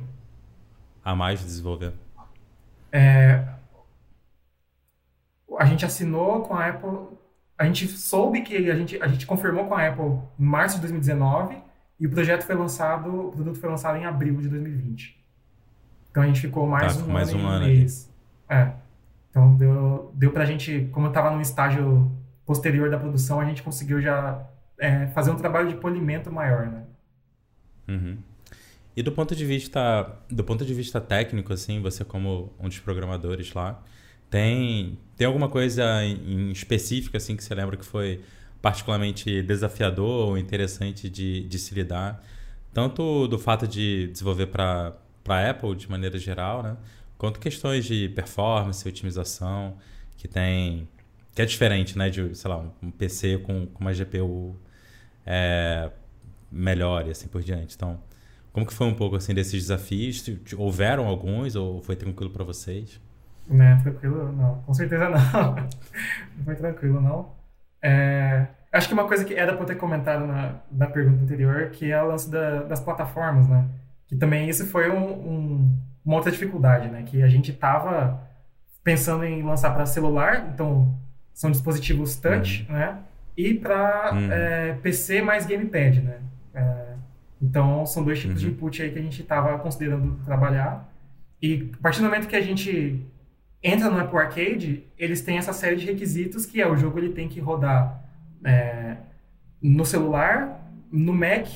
[1.04, 1.94] a mais de desenvolver?
[2.92, 3.44] É,
[5.58, 7.13] a gente assinou com a Apple.
[7.64, 10.82] A gente soube que a gente, a gente confirmou com a Apple em março de
[10.82, 11.56] 2019
[11.98, 15.18] e o projeto foi lançado, o produto foi lançado em abril de 2020.
[16.12, 18.14] Então a gente ficou mais Tá, um mais ano um ano mês.
[18.50, 18.74] É.
[19.30, 22.12] Então deu, deu pra gente, como eu tava num estágio
[22.46, 24.46] posterior da produção, a gente conseguiu já
[24.78, 26.84] é, fazer um trabalho de polimento maior, né?
[27.88, 28.18] Uhum.
[28.94, 32.80] E do ponto de vista do ponto de vista técnico, assim, você como um dos
[32.80, 33.82] programadores lá,
[34.34, 38.20] tem tem alguma coisa em, específico assim que você lembra que foi
[38.64, 42.24] particularmente desafiador ou interessante de, de se lidar,
[42.74, 46.76] tanto do fato de desenvolver para para Apple de maneira geral, né,
[47.18, 49.78] quanto questões de performance, otimização,
[50.18, 50.90] que tem
[51.36, 54.60] que é diferente, né, de sei lá um PC com, com uma GPU
[55.26, 55.92] é,
[56.52, 57.76] melhor e assim por diante.
[57.76, 58.02] Então,
[58.52, 60.26] como que foi um pouco assim desses desafios?
[60.58, 63.00] Houveram alguns ou foi tranquilo para vocês?
[63.50, 64.32] Né, tranquilo?
[64.32, 65.56] Não, com certeza não.
[66.38, 67.32] não foi tranquilo, não.
[67.82, 71.70] É, acho que uma coisa que era para eu ter comentado na, na pergunta anterior,
[71.72, 73.66] que é o lance da- das plataformas, né?
[74.08, 77.04] Que também isso foi um- um- uma outra dificuldade, né?
[77.06, 78.22] Que a gente estava
[78.84, 80.94] pensando em lançar para celular, então
[81.34, 82.98] são dispositivos touch, né?
[83.36, 84.78] E para Uhum.
[84.82, 86.18] PC mais gamepad, né?
[86.54, 86.94] É,
[87.42, 88.54] então são dois tipos de Uhum.
[88.54, 90.90] input aí que a gente estava considerando trabalhar.
[91.42, 93.06] E a partir do momento que a gente
[93.64, 97.10] entra no Apple Arcade, eles têm essa série de requisitos que é o jogo ele
[97.14, 98.04] tem que rodar
[98.44, 98.98] é,
[99.62, 100.60] no celular,
[100.92, 101.48] no Mac,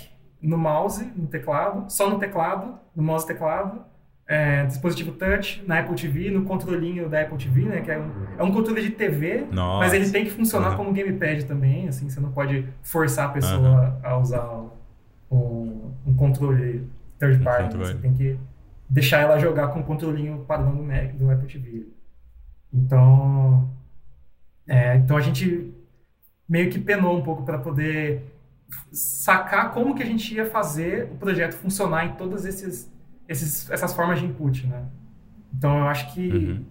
[0.41, 3.81] no mouse, no teclado, só no teclado, no mouse e teclado,
[4.27, 8.11] é, dispositivo touch, na Apple TV, no controlinho da Apple TV, né, que é um,
[8.37, 9.79] é um controle de TV, Nossa.
[9.79, 10.77] mas ele tem que funcionar Uhum.
[10.77, 14.47] como gamepad também, assim, você não pode forçar a pessoa a usar
[15.31, 16.87] um, um controle
[17.19, 17.69] third Um party, né?
[17.69, 17.85] controle.
[17.93, 18.37] você tem que
[18.89, 21.87] deixar ela jogar com o controlinho padrão do Mac, do Apple TV.
[22.77, 23.69] Então,
[24.67, 25.73] é, então a gente
[26.49, 28.23] meio que penou um pouco para poder
[28.91, 32.91] sacar como que a gente ia fazer o projeto funcionar em todas esses,
[33.29, 34.85] esses, essas formas de input, né?
[35.53, 36.65] Então eu acho que Uhum.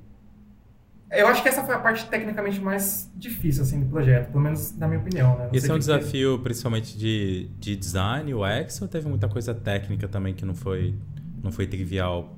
[1.11, 4.77] eu acho que essa foi a parte tecnicamente mais difícil assim do projeto, pelo menos
[4.77, 5.49] na minha opinião, né?
[5.53, 9.29] Esse é um o que que- desafio principalmente de, de design, UX, ou teve muita
[9.29, 10.95] coisa técnica também que não foi,
[11.43, 12.37] não foi trivial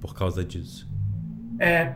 [0.00, 0.88] por causa disso?
[1.58, 1.94] É,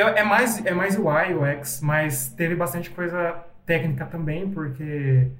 [0.00, 5.30] é, mais é mais UI, UX, mas teve bastante coisa técnica também, porque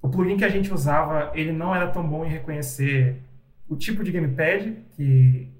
[0.00, 3.22] o plugin que a gente usava, ele não era tão bom em reconhecer
[3.68, 5.52] o tipo de gamepad que,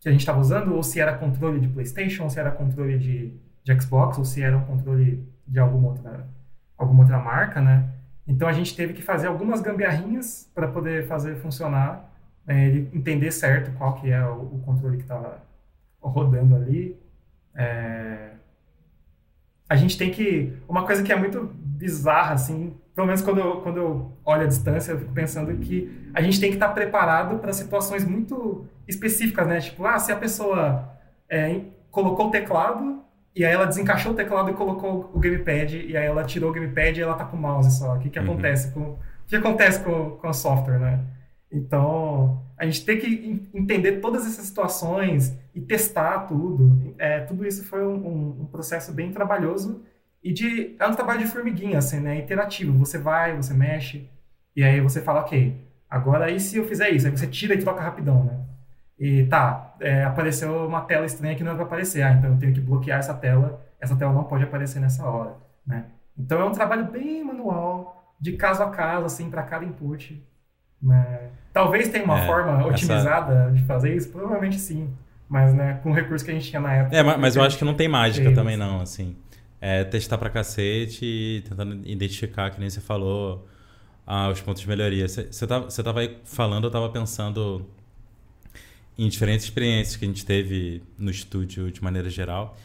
[0.00, 2.98] que a gente estava usando, ou se era controle de PlayStation, ou se era controle
[2.98, 6.26] de, de Xbox, ou se era um controle de alguma outra,
[6.76, 7.88] alguma outra marca, né?
[8.26, 12.10] Então a gente teve que fazer algumas gambiarrinhas para poder fazer funcionar,
[12.46, 15.42] né, ele entender certo qual que é o, o controle que estava
[16.00, 16.98] rodando ali.
[17.56, 18.30] É,
[19.68, 20.52] A gente tem que.
[20.68, 24.46] Uma coisa que é muito bizarra, assim, pelo menos quando eu, quando eu olho a
[24.46, 29.46] distância, eu fico pensando que a gente tem que estar preparado para situações muito específicas,
[29.46, 29.60] né?
[29.60, 30.90] Tipo, ah, se a pessoa
[31.28, 33.02] é, colocou o teclado
[33.34, 36.52] e aí ela desencaixou o teclado e colocou o gamepad e aí ela tirou o
[36.52, 37.96] gamepad e ela tá com o mouse só.
[37.96, 38.26] O que que Uhum.
[38.26, 41.00] acontece com o que acontece com, com o software, né?
[41.50, 46.94] Então, a gente tem que en- entender todas essas situações e testar tudo.
[46.98, 49.82] É, tudo isso foi um, um- um processo bem trabalhoso
[50.22, 52.16] e de é um trabalho de formiguinha, assim, né?
[52.18, 52.76] Interativo.
[52.78, 54.08] Você vai, você mexe
[54.56, 55.56] e aí você fala, ok,
[55.88, 57.06] agora e se eu fizer isso?
[57.06, 58.40] Aí você tira e troca rapidão, né?
[58.98, 62.02] E tá, é, apareceu uma tela estranha que não é para aparecer.
[62.02, 63.64] Ah, então eu tenho que bloquear essa tela.
[63.80, 65.86] Essa tela não pode aparecer nessa hora, né?
[66.16, 70.22] Então é um trabalho bem manual, de caso a caso, assim, para cada input.
[70.84, 71.30] Né?
[71.52, 74.90] Talvez tenha uma É, forma essa- otimizada de fazer isso, provavelmente sim.
[75.28, 76.94] Mas, né, com o recurso que a gente tinha na época.
[76.96, 79.16] É, ma- mas eu acho que não tem mágica também não, assim.
[79.60, 83.48] É testar pra cacete e tentando identificar, que nem você falou,
[84.06, 85.08] ah, os pontos de melhoria.
[85.08, 87.66] Você, você, tava, você tava aí falando, eu tava pensando
[88.98, 92.56] em diferentes experiências que a gente teve no estúdio de maneira geral.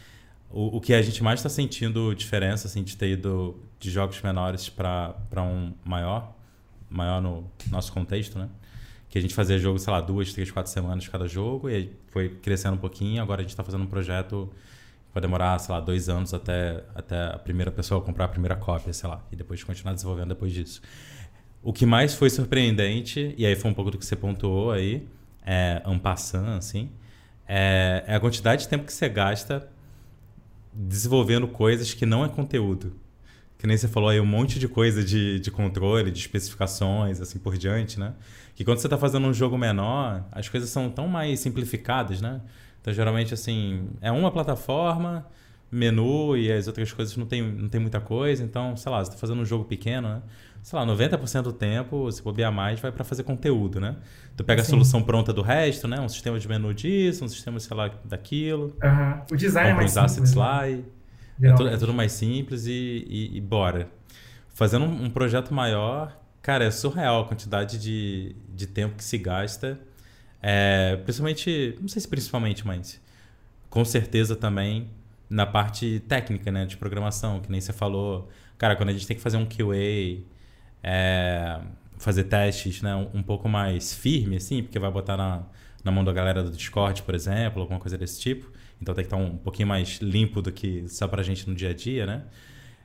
[0.52, 4.22] O, o que a gente mais está sentindo diferença, assim, de ter ido de jogos
[4.22, 6.34] menores para um maior,
[6.90, 8.50] maior no nosso contexto, né?
[9.10, 12.30] Que a gente fazia jogo, sei lá, duas, três, quatro semanas cada jogo, e foi
[12.30, 13.22] crescendo um pouquinho.
[13.22, 14.50] Agora a gente está fazendo um projeto
[15.08, 18.56] que vai demorar, sei lá, dois anos até, até a primeira pessoa comprar a primeira
[18.56, 20.82] cópia, sei lá, e depois continuar desenvolvendo depois disso.
[21.62, 25.08] O que mais foi surpreendente, e aí foi um pouco do que você pontuou aí,
[25.46, 26.90] é, en passant, assim,
[27.48, 29.68] é, é a quantidade de tempo que você gasta
[30.72, 32.94] desenvolvendo coisas que não é conteúdo.
[33.60, 37.38] Que nem você falou aí, um monte de coisa de, de controle, de especificações, assim
[37.38, 38.14] por diante, né?
[38.56, 42.40] Que quando você está fazendo um jogo menor, as coisas são tão mais simplificadas, né?
[42.80, 45.26] Então, geralmente, assim, é uma plataforma,
[45.70, 48.42] menu e as outras coisas não tem, não tem muita coisa.
[48.46, 50.22] Então, sei lá, você está fazendo um jogo pequeno, né?
[50.64, 53.98] Sei lá, 90% do tempo, se bobear mais, vai para fazer conteúdo, né?
[54.38, 54.68] Tu pega Sim.
[54.68, 56.00] a solução pronta do resto, né?
[56.00, 58.74] Um sistema de menu disso, um sistema, sei lá, daquilo.
[58.82, 59.22] Uhum.
[59.34, 60.12] O design é mais simples.
[60.12, 60.82] assets né?
[61.42, 63.90] É, tudo, é tudo mais simples e, e, e bora.
[64.50, 69.18] Fazendo um, um, projeto maior, cara, é surreal a quantidade de, de tempo que se
[69.18, 69.80] gasta.
[70.42, 73.02] É, principalmente, não sei se principalmente, mas
[73.70, 74.90] com certeza também
[75.30, 78.30] na parte técnica, né, de programação, que nem você falou.
[78.58, 80.24] Cara, quando a gente tem que fazer um QA,
[80.84, 81.60] é,
[81.98, 85.44] fazer testes, né, um, um, pouco mais firme, assim, porque vai botar na,
[85.84, 88.52] na mão da galera do Discord, por exemplo, alguma coisa desse tipo.
[88.82, 91.70] Então tem que estar um pouquinho mais limpo do que só pra gente no dia
[91.70, 92.24] a dia, né?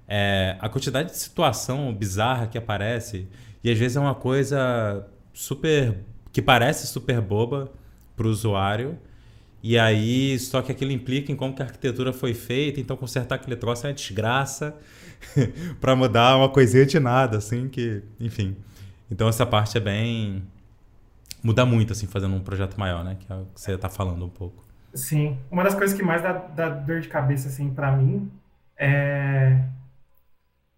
[0.09, 3.29] É, a quantidade de situação bizarra que aparece,
[3.63, 5.99] e às vezes é uma coisa super.
[6.33, 7.73] que parece super boba
[8.17, 8.99] pro usuário,
[9.63, 13.37] e aí, só que aquilo implica em como que a arquitetura foi feita, então consertar
[13.37, 14.77] aquele troço é uma desgraça
[15.81, 18.57] para mudar uma coisinha de nada, assim, que, enfim.
[19.11, 20.43] Então essa parte é bem
[21.43, 24.25] muda muito assim fazendo um projeto maior, né, que é o que você está falando
[24.25, 24.65] um pouco.
[24.95, 28.31] Sim, uma das coisas que mais dá, dá dor de cabeça assim para mim
[28.79, 29.59] é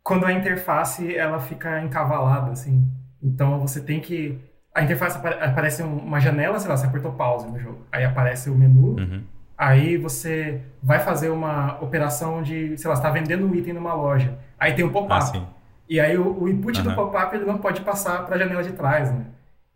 [0.02, 2.88] quando a interface ela fica encavalada assim.
[3.22, 4.38] Então você tem que
[4.74, 7.86] a interface aparece uma janela, sei lá, você apertou pause no jogo.
[7.90, 8.96] Aí aparece o menu.
[8.98, 9.22] Uhum.
[9.56, 13.94] Aí você vai fazer uma operação de, sei lá, você está vendendo um item numa
[13.94, 14.38] loja.
[14.58, 15.38] Aí tem um pop-up.
[15.38, 15.46] Ah,
[15.88, 16.84] e aí o, o input uhum.
[16.84, 19.24] do pop-up ele não pode passar para a janela de trás, né?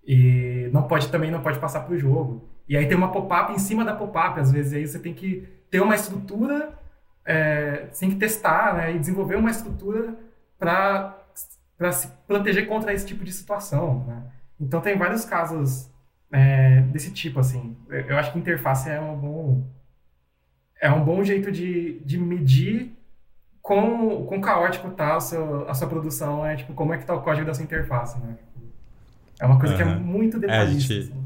[0.07, 2.47] E não pode também não pode passar para o jogo.
[2.71, 5.45] E aí tem uma pop-up em cima da pop-up, às vezes aí você tem que
[5.69, 6.79] ter uma estrutura,
[7.25, 8.95] é, tem que testar, né?
[8.95, 10.15] E desenvolver uma estrutura
[10.57, 11.19] para
[11.91, 14.23] se proteger contra esse tipo de situação, né?
[14.61, 15.91] Então tem vários casos
[16.31, 17.77] é, desse tipo, assim.
[17.89, 19.67] Eu acho que interface é um bom,
[20.81, 22.97] é um bom jeito de, de medir
[23.61, 27.17] quão, quão caótico tá a sua, a sua produção, é tipo, como é que tá
[27.17, 28.37] o código da sua interface, né?
[29.41, 29.83] É uma coisa uhum.
[29.83, 30.93] que é muito detalhista.
[30.93, 31.20] É, a, gente, assim.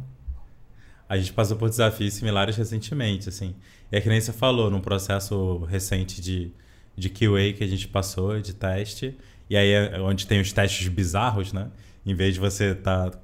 [1.09, 3.55] A gente passou por desafios similares recentemente, assim.
[3.90, 6.51] E é que nem você falou, num processo recente de,
[6.97, 9.17] de QA que a gente passou, de teste,
[9.49, 11.69] e aí é onde tem os testes bizarros, né?
[12.05, 13.19] Em vez de você estar tá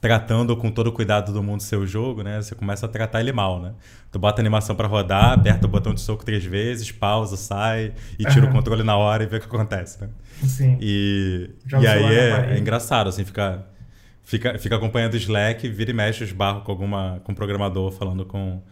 [0.00, 2.40] tratando com todo o cuidado do mundo seu jogo, né?
[2.40, 3.72] Você começa a tratar ele mal, né?
[4.12, 7.92] Tu bota a animação para rodar, aperta o botão de soco três vezes, pausa, sai
[8.18, 8.50] e tira uhum.
[8.50, 10.08] o controle na hora e vê o que acontece, né?
[10.44, 10.78] Sim.
[10.80, 11.50] E,
[11.80, 13.66] e aí é, é, engraçado, assim, fica,
[14.28, 18.26] fica, fica acompanhando o Slack, vira e mexe os barros com alguma com programador falando
[18.26, 18.62] com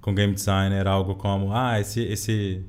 [0.00, 2.66] com game designer, algo como, ah, esse esse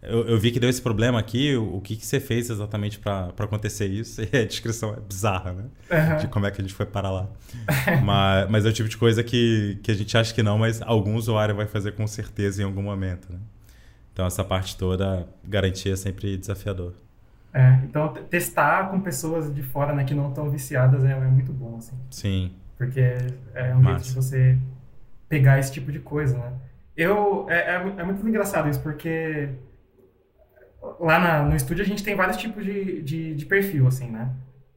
[0.00, 3.00] eu, eu, vi que deu esse problema aqui, o, o que, que você fez exatamente
[3.00, 4.22] para acontecer isso?
[4.32, 5.64] E a descrição é bizarra, né?
[5.90, 6.16] Uhum.
[6.18, 7.28] De como é que a gente foi para lá.
[8.04, 10.80] mas, mas é o tipo de coisa que, que a gente acha que não, mas
[10.82, 13.40] algum usuário vai fazer com certeza em algum momento, né?
[14.12, 16.94] Então essa parte toda, garantia é sempre desafiador.
[17.52, 21.52] É, então testar com pessoas de fora né, que não estão viciadas é, é, muito
[21.52, 21.96] bom, assim.
[22.10, 22.52] Sim.
[22.76, 23.00] Porque
[23.54, 24.04] é um Massa.
[24.04, 24.58] jeito de você
[25.28, 26.52] pegar esse tipo de coisa, né?
[26.96, 29.50] Eu, é, é, é muito engraçado isso, porque
[31.00, 34.30] lá na, no estúdio a gente tem vários tipos de, de, de, perfil, assim, né?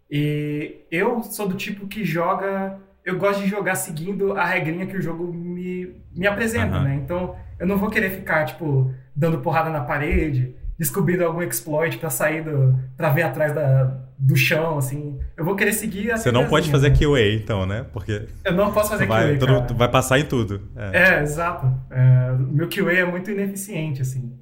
[0.09, 2.79] E eu sou do tipo que joga.
[3.03, 6.83] Eu gosto de jogar seguindo a regrinha que o jogo me, me apresenta, uhum.
[6.83, 6.95] né?
[6.95, 12.09] Então eu não vou querer ficar, tipo, dando porrada na parede, descobrindo algum exploit para
[12.09, 12.75] sair do.
[12.97, 15.19] pra ver atrás da, do chão, assim.
[15.37, 17.85] Eu vou querer seguir a Você não pode fazer QA, então, né?
[17.93, 18.25] Porque.
[18.43, 19.45] Eu não posso fazer vai, QA.
[19.45, 20.59] Tudo, vai passar em tudo.
[20.75, 21.71] É, é exato.
[21.91, 24.35] É, meu QA é muito ineficiente, assim.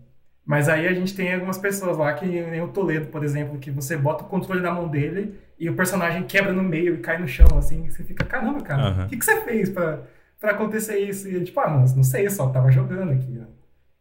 [0.45, 3.69] Mas aí a gente tem algumas pessoas lá, que nem o Toledo, por exemplo, que
[3.69, 7.17] você bota o controle na mão dele e o personagem quebra no meio e cai
[7.17, 9.07] no chão, assim, e você fica, caramba, cara, o uhum.
[9.09, 9.99] que, que você fez pra,
[10.39, 11.29] pra acontecer isso?
[11.29, 13.29] E tipo, ah, não, não sei, só tava jogando aqui.
[13.29, 13.45] Né?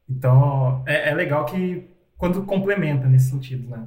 [0.09, 3.87] Então, é, é legal que quando complementa nesse sentido, né?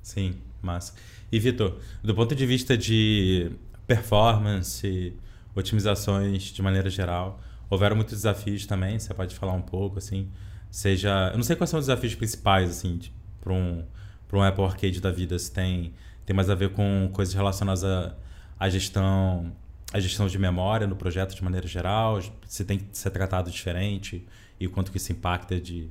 [0.00, 0.94] Sim, massa.
[1.30, 3.50] E, Vitor, do ponto de vista de
[3.86, 5.12] performance,
[5.54, 10.30] otimizações de maneira geral, houveram muitos desafios também, você pode falar um pouco, assim,
[10.70, 11.30] seja.
[11.32, 13.00] Eu não sei quais são os desafios principais, assim,
[13.40, 13.84] para um,
[14.32, 15.38] um Apple Arcade da vida.
[15.38, 15.92] Se tem,
[16.24, 18.16] tem mais a ver com coisas relacionadas à,
[18.58, 19.52] à gestão
[19.92, 24.26] a gestão de memória no projeto de maneira geral, se tem que ser tratado diferente
[24.58, 25.90] e o quanto que isso impacta de,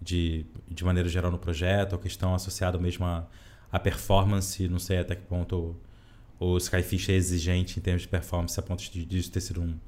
[0.00, 3.26] de, de maneira geral no projeto, a questão associada mesmo à,
[3.70, 5.76] à performance, não sei até que ponto
[6.38, 9.40] o, o Skyfish é exigente em termos de performance a ponto de, de isso ter
[9.40, 9.78] sido um,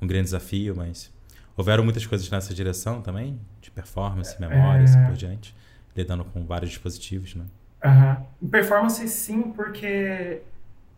[0.00, 1.12] um grande desafio, mas
[1.60, 4.84] Houveram muitas coisas nessa direção também, de performance, memória, é...
[4.84, 5.54] assim por diante,
[5.94, 7.44] lidando com vários dispositivos, né?
[7.84, 8.48] Uhum.
[8.48, 10.40] Performance sim, porque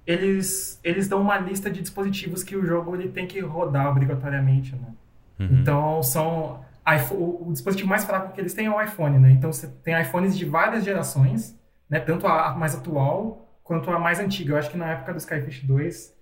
[0.06, 4.76] eles, eles dão uma lista de dispositivos que o jogo ele tem que rodar obrigatoriamente,
[4.76, 4.94] né?
[5.40, 5.60] Uhum.
[5.60, 6.64] Então, são...
[7.12, 9.30] O, o, dispositivo mais fraco que eles têm é o iPhone, né?
[9.30, 12.00] Então, você tem iPhones de várias gerações, né?
[12.00, 14.54] Tanto a mais atual quanto a mais antiga.
[14.54, 16.14] Eu acho que na época do Skyfish 2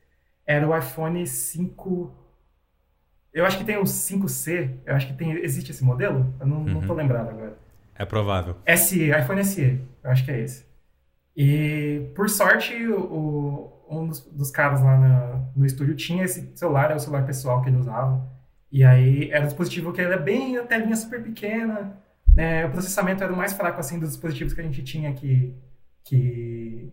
[0.47, 2.17] era o iPhone 5...
[3.33, 6.57] Eu acho que tem o 5C, eu acho que tem, existe esse modelo, eu não,
[6.59, 6.65] uhum.
[6.65, 7.57] não tô lembrado agora.
[7.95, 8.57] É provável.
[8.77, 10.67] SE, iPhone SE, eu acho que é esse.
[11.37, 16.91] E, por sorte, o, um dos, dos caras lá no, no estúdio tinha esse celular,
[16.91, 18.27] é o celular pessoal que ele usava.
[18.71, 21.97] E aí era um dispositivo que era bem, a telinha super pequena,
[22.35, 22.67] né?
[22.67, 25.55] o processamento era o mais fraco, assim, dos dispositivos que a gente tinha que,
[26.05, 26.93] que,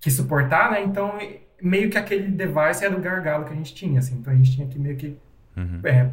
[0.00, 0.82] que suportar, né?
[0.82, 1.18] Então,
[1.62, 4.16] meio que aquele device era o gargalo que a gente tinha, assim.
[4.18, 5.16] Então, a gente tinha que meio que
[5.56, 5.80] uhum.
[5.84, 6.10] é,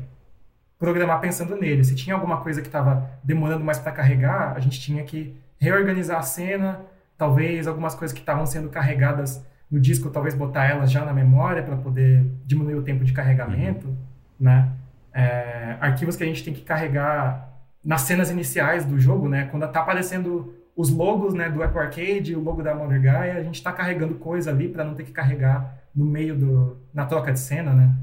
[0.79, 1.83] programar pensando nele.
[1.83, 6.19] Se tinha alguma coisa que estava demorando mais para carregar, a gente tinha que reorganizar
[6.19, 6.81] a cena,
[7.17, 11.63] talvez algumas coisas que estavam sendo carregadas no disco, talvez botar elas já na memória
[11.63, 13.97] para poder diminuir o tempo de carregamento, uhum.
[14.39, 14.71] Né?
[15.13, 17.49] É, arquivos que a gente tem que carregar
[17.83, 19.45] nas cenas iniciais do jogo, né?
[19.45, 23.43] Quando tá aparecendo os logos, né, do Apple Arcade, o logo da Mother Gaia, a
[23.43, 27.31] gente está carregando coisa ali para não ter que carregar no meio do na troca
[27.31, 27.95] de cena, né?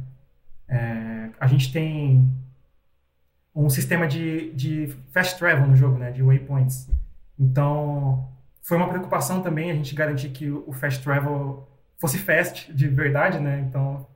[0.68, 2.30] É, a gente tem
[3.54, 6.88] um sistema de, de fast travel no jogo, né, de waypoints.
[7.38, 8.28] Então,
[8.62, 13.40] foi uma preocupação também a gente garantir que o fast travel fosse fast de verdade,
[13.40, 13.64] né?
[13.68, 14.06] Então,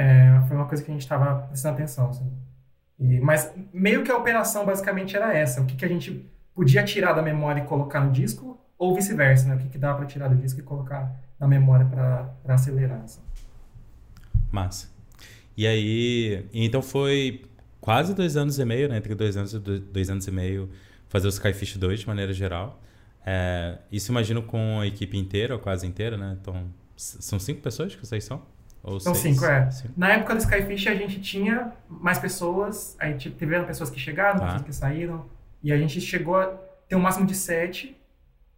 [0.00, 2.08] é, foi uma coisa que a gente estava prestando atenção.
[2.08, 2.32] Assim.
[2.98, 6.82] E, mas meio que a operação basicamente era essa: o que, que a gente podia
[6.82, 9.56] tirar da memória e colocar no disco, ou vice-versa, né?
[9.56, 13.02] O que, que dava para tirar do disco e colocar na memória para acelerar.
[13.02, 13.20] Assim.
[14.50, 14.88] Massa.
[15.54, 17.44] E aí, então foi
[17.78, 18.96] quase dois anos e meio, né?
[18.96, 20.70] Entre dois anos e dois anos e meio,
[21.08, 22.80] fazer o Skyfish 2 de maneira geral.
[23.26, 26.38] É, isso imagino com a equipe inteira, ou quase inteira, né?
[26.40, 26.64] Então,
[26.96, 28.42] são cinco pessoas que vocês são?
[28.82, 29.34] Ou são seis?
[29.34, 29.70] cinco, é.
[29.70, 29.94] Cinco.
[29.96, 34.46] Na época do Skyfish a gente tinha mais pessoas, aí tiveram pessoas que chegaram, ah.
[34.46, 35.26] pessoas que saíram,
[35.62, 36.46] e a gente chegou a
[36.88, 37.96] ter um máximo de sete.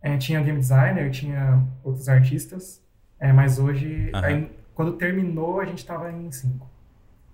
[0.01, 2.83] É, tinha game designer, tinha outros artistas,
[3.21, 6.69] é, mas hoje, aí, quando terminou, a gente estava em cinco.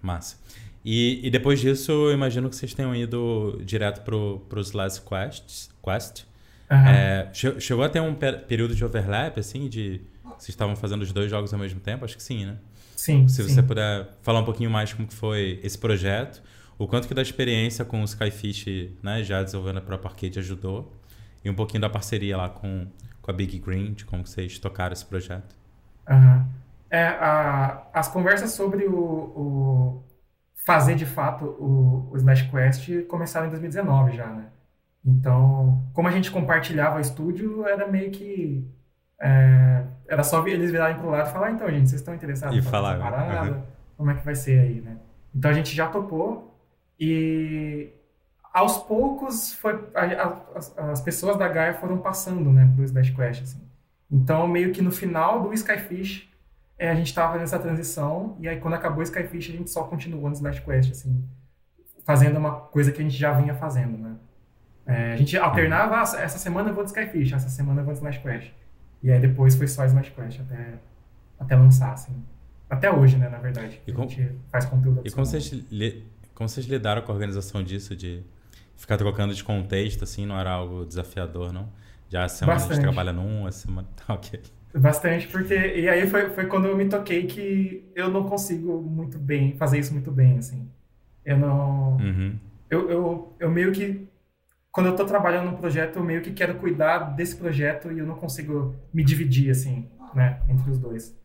[0.02, 0.36] Massa.
[0.84, 5.70] E, e, depois disso, eu imagino que vocês tenham ido direto para os Last Quests,
[5.82, 6.26] Quest,
[6.70, 6.86] Uhum.
[6.86, 11.30] É, chegou a ter um período de overlap, assim, de vocês estavam fazendo os dois
[11.30, 12.04] jogos ao mesmo tempo?
[12.04, 12.56] Acho que sim, né?
[12.98, 13.28] Sim.
[13.28, 13.54] Se sim.
[13.54, 16.42] você puder falar um pouquinho mais como que foi esse projeto,
[16.76, 20.92] o quanto que da experiência com o Skyfish, né, já desenvolvendo a própria arcade ajudou,
[21.44, 22.88] e um pouquinho da parceria lá com,
[23.22, 25.54] com a Big Green, de como vocês tocaram esse projeto.
[26.10, 26.44] Uhum.
[26.90, 30.04] É, a, as conversas sobre o, o
[30.66, 34.46] fazer de fato o, o Slash Quest começaram em 2019 já, né?
[35.06, 38.68] Então, como a gente compartilhava o estúdio, era meio que.
[39.20, 42.56] É, era só eles virarem pro lado e falar: ah, então, gente, vocês estão interessados
[42.56, 43.50] em falar parada?
[43.50, 43.62] Uhum.
[43.96, 44.96] Como é que vai ser aí, né?
[45.34, 46.56] Então a gente já topou
[46.98, 47.92] e
[48.52, 53.12] aos poucos foi, a, a, as, as, pessoas da Gaia foram passando né, pro Slash
[53.14, 53.42] Quest.
[53.42, 53.60] Assim.
[54.10, 56.28] Então, meio que no final do Skyfish,
[56.78, 59.70] é, a gente estava fazendo essa transição, e aí quando acabou o Skyfish, a gente
[59.70, 61.24] só continuou no Slash Quest, assim,
[62.04, 64.16] fazendo uma coisa que a gente já vinha fazendo, né?
[64.86, 67.92] É, a gente alternava, ah, essa semana eu vou de Skyfish, essa semana eu vou
[67.92, 68.50] de Slash Quest.
[69.02, 70.74] E aí depois foi só Slash Quest até,
[71.38, 72.12] até lançar, assim.
[72.68, 73.80] Até hoje, né, na verdade.
[73.86, 77.14] E com, a gente faz conteúdo E como vocês, li, como vocês lidaram com a
[77.14, 78.22] organização disso, de
[78.76, 81.68] ficar trocando de contexto, assim, não era algo desafiador, não?
[82.08, 82.72] Já a semana Bastante.
[82.72, 83.88] a gente trabalha num, a semana...
[84.08, 84.40] Ok.
[84.74, 85.54] Bastante, porque...
[85.54, 89.78] E aí foi, foi quando eu me toquei que eu não consigo muito bem, fazer
[89.78, 90.68] isso muito bem, assim.
[91.24, 91.96] Eu não...
[91.96, 92.38] Uhum.
[92.68, 94.06] Eu, eu, eu meio que
[94.78, 98.06] quando eu estou trabalhando num projeto, eu meio que quero cuidar desse projeto e eu
[98.06, 101.18] não consigo me dividir, assim, né, entre os dois.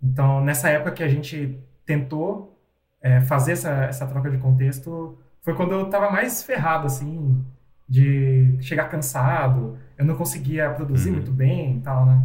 [0.00, 2.56] Então, nessa época que a gente tentou
[3.02, 7.44] é, fazer essa, essa troca de contexto, foi quando eu estava mais ferrado, assim,
[7.88, 11.16] de chegar cansado, eu não conseguia produzir uhum.
[11.16, 12.22] muito bem e tal, né.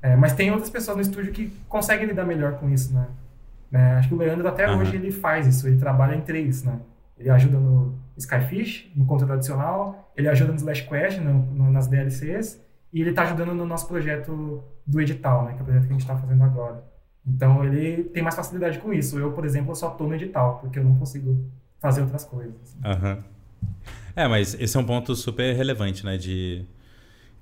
[0.00, 3.06] É, mas tem outras pessoas no estúdio que conseguem lidar melhor com isso, né.
[3.70, 4.78] É, acho que o Leandro até uhum.
[4.78, 6.78] hoje ele faz isso, ele trabalha em três, né.
[7.18, 11.86] Ele ajuda no Skyfish, no conteúdo adicional, ele ajuda no Slash Quest, no, no, nas
[11.86, 12.60] DLCs,
[12.92, 15.88] e ele está ajudando no nosso projeto do edital, né, que é o projeto que
[15.88, 16.84] a gente está fazendo agora.
[17.26, 19.18] Então ele tem mais facilidade com isso.
[19.18, 21.50] Eu, por exemplo, só estou no edital, porque eu não consigo
[21.80, 22.54] fazer outras coisas.
[22.62, 22.78] Assim.
[22.84, 23.22] Uhum.
[24.14, 26.66] É, mas esse é um ponto super relevante, né, de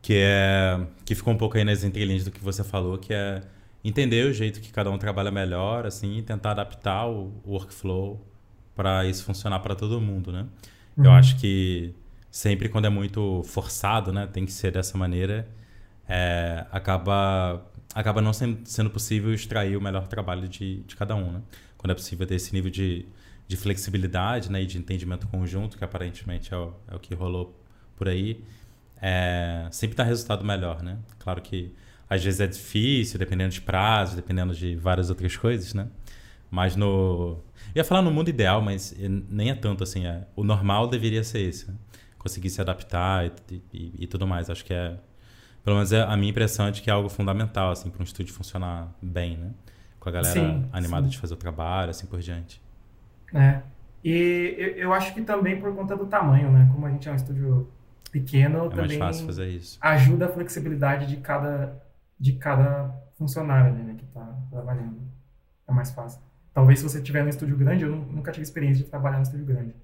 [0.02, 3.42] que é que ficou um pouco aí nas entrelinhas do que você falou, que é
[3.82, 8.29] entender o jeito que cada um trabalha melhor, assim, e tentar adaptar o workflow
[8.80, 10.46] para isso funcionar para todo mundo, né?
[10.96, 11.04] Uhum.
[11.04, 11.94] Eu acho que
[12.30, 15.46] sempre quando é muito forçado, né, tem que ser dessa maneira.
[16.08, 17.62] é, acaba,
[17.94, 21.42] acaba não sendo, possível extrair o melhor trabalho de, de cada um, né?
[21.76, 23.04] Quando é possível ter esse nível de,
[23.46, 27.54] de flexibilidade né, e de entendimento conjunto, que aparentemente é o, é o que rolou
[27.96, 28.42] por aí,
[29.00, 30.96] é, sempre dá resultado melhor, né?
[31.18, 31.70] Claro que
[32.08, 35.86] às vezes é difícil, dependendo de prazos, dependendo de várias outras coisas, né?
[36.50, 37.38] Mas no...
[37.74, 40.06] ia falar no mundo ideal, mas nem é tanto assim.
[40.06, 41.76] É, o normal deveria ser esse, né?
[42.18, 44.50] Conseguir se adaptar e, e, e tudo mais.
[44.50, 44.96] Acho que é
[45.64, 48.04] pelo menos é a minha impressão é de que é algo fundamental, assim, para um
[48.04, 49.50] estúdio funcionar bem, né?
[49.98, 51.10] Com a galera sim, animada sim.
[51.10, 52.62] de fazer o trabalho, assim por diante.
[53.34, 53.60] É.
[54.02, 56.68] E eu acho que também por conta do tamanho, né?
[56.72, 57.70] Como a gente é um estúdio
[58.10, 58.98] pequeno, é também
[59.80, 61.80] ajuda a flexibilidade de cada,
[62.18, 64.98] de cada funcionário né, que está trabalhando.
[65.68, 66.22] É mais fácil.
[66.52, 69.46] Talvez se você tiver no estúdio grande, eu nunca tive experiência de trabalhar no estúdio
[69.46, 69.74] grande.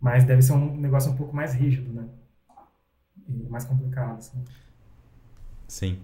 [0.00, 2.08] Mas deve ser um negócio um pouco mais rígido, né?
[3.28, 4.42] E mais complicado, assim.
[5.68, 5.98] Sim.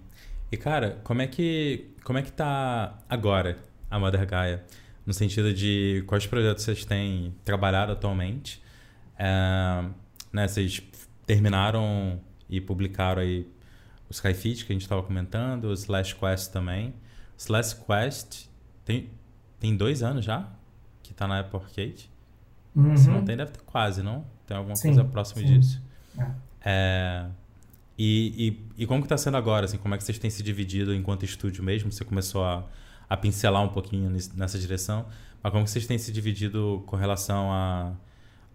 [0.51, 3.59] E cara, como é que como é que tá agora
[3.91, 4.65] a Mother Gaia?
[5.05, 8.63] No sentido de quais projetos vocês têm trabalhado atualmente?
[9.19, 9.85] É,
[10.33, 10.83] né, vocês
[11.27, 13.47] terminaram e publicaram aí
[14.09, 16.95] o Skyfit que a gente estava comentando, o Slash Quest também.
[17.37, 18.49] Slash Quest
[18.85, 19.11] tem,
[19.59, 20.49] tem dois anos já
[21.03, 22.11] que está na Apple Arcade.
[22.75, 22.97] Uhum.
[22.97, 24.25] Se não tem, deve ter quase, não?
[24.47, 25.59] Tem alguma sim, coisa próxima sim.
[25.59, 25.83] disso.
[26.19, 26.27] É.
[26.65, 27.27] É,
[27.99, 29.65] e, e, e como que está sendo agora?
[29.65, 31.91] Assim, como é que vocês têm se dividido enquanto estúdio mesmo?
[31.91, 32.65] Você começou a,
[33.09, 35.07] a pincelar um pouquinho nessa direção.
[35.43, 37.93] Mas como que vocês têm se dividido com relação a,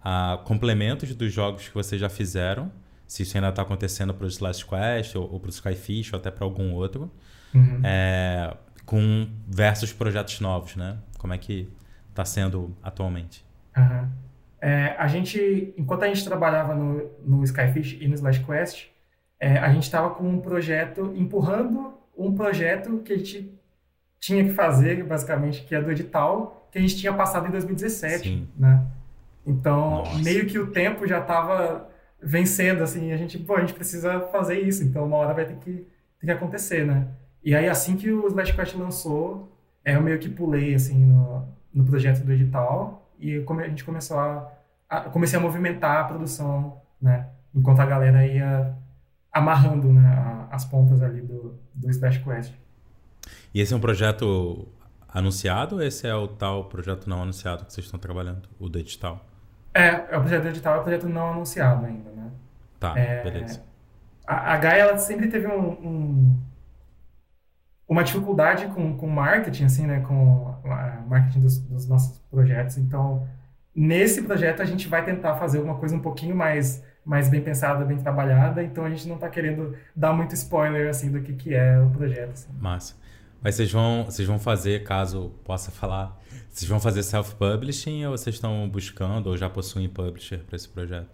[0.03, 2.71] a complementos dos jogos que vocês já fizeram?
[3.07, 6.19] Se isso ainda está acontecendo para o Last Quest ou, ou para o Skyfish ou
[6.19, 7.11] até para algum outro.
[7.53, 7.81] Uhum.
[7.83, 10.97] É, com versus projetos novos, né?
[11.17, 11.69] Como é que
[12.09, 13.45] está sendo atualmente?
[13.77, 14.07] Uhum.
[14.61, 18.87] É, a gente, enquanto a gente trabalhava no, no Skyfish e no Slash Quest,
[19.39, 23.53] é, a gente estava com um projeto, empurrando um projeto que a gente
[24.19, 28.23] tinha que fazer, basicamente, que é do edital, que a gente tinha passado em 2017,
[28.23, 28.47] Sim.
[28.57, 28.85] né?
[29.45, 30.19] Então, Nossa.
[30.19, 31.89] meio que o tempo já estava
[32.21, 35.57] vencendo, assim, a gente, pô, a gente precisa fazer isso, então uma hora vai ter
[35.57, 35.85] que,
[36.19, 37.07] ter que acontecer, né?
[37.43, 39.51] E aí, assim que o Slash Quest lançou,
[39.83, 44.19] é, eu meio que pulei, assim, no, no projeto do edital e a gente começou
[44.19, 44.51] a,
[44.89, 47.27] a, comecei a movimentar a produção, né?
[47.53, 48.75] Enquanto a galera ia
[49.31, 52.53] amarrando né, as pontas ali do, do Slash Quest.
[53.53, 54.67] E esse é um projeto
[55.07, 58.79] anunciado ou esse é o tal projeto não anunciado que vocês estão trabalhando, o do
[58.79, 59.25] edital?
[59.73, 62.31] É, é o projeto edital, é o projeto não anunciado ainda, né?
[62.79, 63.63] Tá, é, beleza.
[64.25, 66.41] A, a Gaia, ela sempre teve um, um,
[67.93, 70.01] uma dificuldade com, com marketing, assim, né?
[70.01, 70.55] Com
[71.07, 72.77] marketing dos, dos nossos projetos.
[72.77, 73.27] Então,
[73.73, 77.83] nesse projeto, a gente vai tentar fazer alguma coisa um pouquinho mais mais bem pensada,
[77.83, 81.53] bem trabalhada, então a gente não está querendo dar muito spoiler assim do que, que
[81.53, 82.31] é o projeto.
[82.31, 82.49] Assim.
[82.57, 82.95] Massa.
[83.41, 86.17] Mas vocês vão, vocês vão fazer, caso possa falar,
[86.49, 91.09] vocês vão fazer self-publishing ou vocês estão buscando ou já possuem publisher para esse projeto?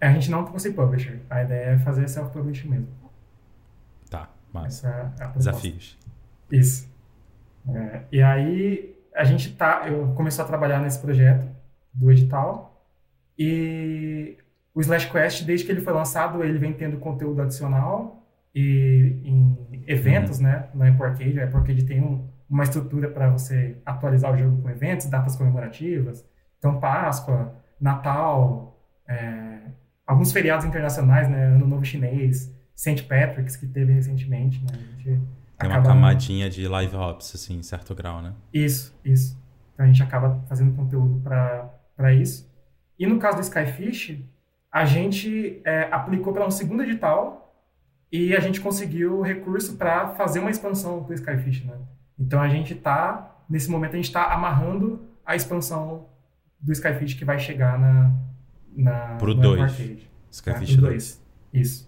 [0.00, 1.18] A gente não possui publisher.
[1.28, 2.88] A ideia é fazer self-publishing mesmo.
[4.52, 5.12] Tá, massa.
[5.20, 5.98] É Desafios.
[6.50, 6.88] Isso.
[7.68, 11.46] É, e aí a gente tá, eu comecei a trabalhar nesse projeto
[11.92, 12.84] do edital
[13.38, 14.38] e
[14.74, 19.84] o Slash Quest, desde que ele foi lançado, ele vem tendo conteúdo adicional e em
[19.86, 20.44] eventos, uhum.
[20.44, 20.68] né?
[20.74, 21.40] Na Apple Arcade.
[21.40, 25.36] A Apple Arcade tem um, uma estrutura para você atualizar o jogo com eventos, datas
[25.36, 26.24] comemorativas.
[26.58, 29.58] Então, Páscoa, Natal, é,
[30.06, 31.46] alguns feriados internacionais, né?
[31.46, 33.02] Ano Novo Chinês, St.
[33.02, 35.20] Patrick's, que teve recentemente, né?
[35.58, 38.32] tem uma camadinha de live ops, assim, em certo grau, né?
[38.54, 39.36] Isso, isso.
[39.74, 42.48] Então a gente acaba fazendo conteúdo para isso.
[42.96, 44.24] E no caso do Skyfish,
[44.70, 47.52] a gente é, aplicou para um segundo edital
[48.12, 51.76] e a gente conseguiu recurso para fazer uma expansão do Skyfish, né?
[52.16, 56.06] Então a gente está nesse momento a gente está amarrando a expansão
[56.60, 58.12] do Skyfish que vai chegar na
[58.72, 60.06] na pro 2.
[60.30, 61.26] Skyfish 2.
[61.52, 61.87] Isso.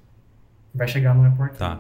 [0.74, 1.58] Vai chegar no Apple Arcade.
[1.58, 1.72] Tá.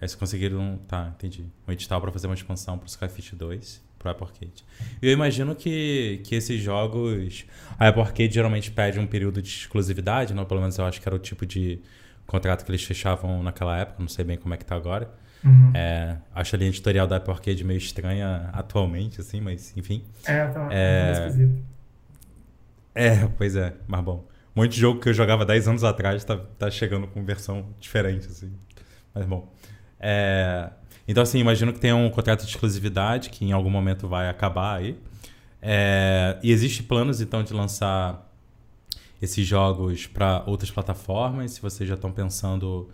[0.00, 1.44] Aí vocês conseguiram, tá, entendi.
[1.66, 4.64] Um edital para fazer uma expansão para o Skyfish 2 pro Apple Arcade.
[5.00, 7.46] Eu imagino que, que esses jogos.
[7.78, 10.44] A Apple Arcade geralmente pede um período de exclusividade, não?
[10.44, 11.80] Pelo menos eu acho que era o tipo de
[12.26, 15.08] contrato que eles fechavam naquela época, não sei bem como é que tá agora.
[15.44, 15.72] Uhum.
[15.74, 20.04] É, acho a linha editorial da Apple Arcade meio estranha atualmente, assim, mas enfim.
[20.24, 21.26] É, tá é...
[21.26, 21.62] esquisito.
[22.94, 24.26] É, pois é, mas bom.
[24.54, 27.74] Um monte de jogo que eu jogava 10 anos atrás tá, tá chegando com versão
[27.80, 28.52] diferente, assim.
[29.14, 29.52] Mas bom.
[29.98, 30.70] É,
[31.06, 34.76] então, assim, imagino que tenha um contrato de exclusividade que em algum momento vai acabar
[34.76, 34.98] aí.
[35.60, 38.30] É, e existe planos, então, de lançar
[39.20, 41.52] esses jogos para outras plataformas?
[41.52, 42.90] Se vocês já estão pensando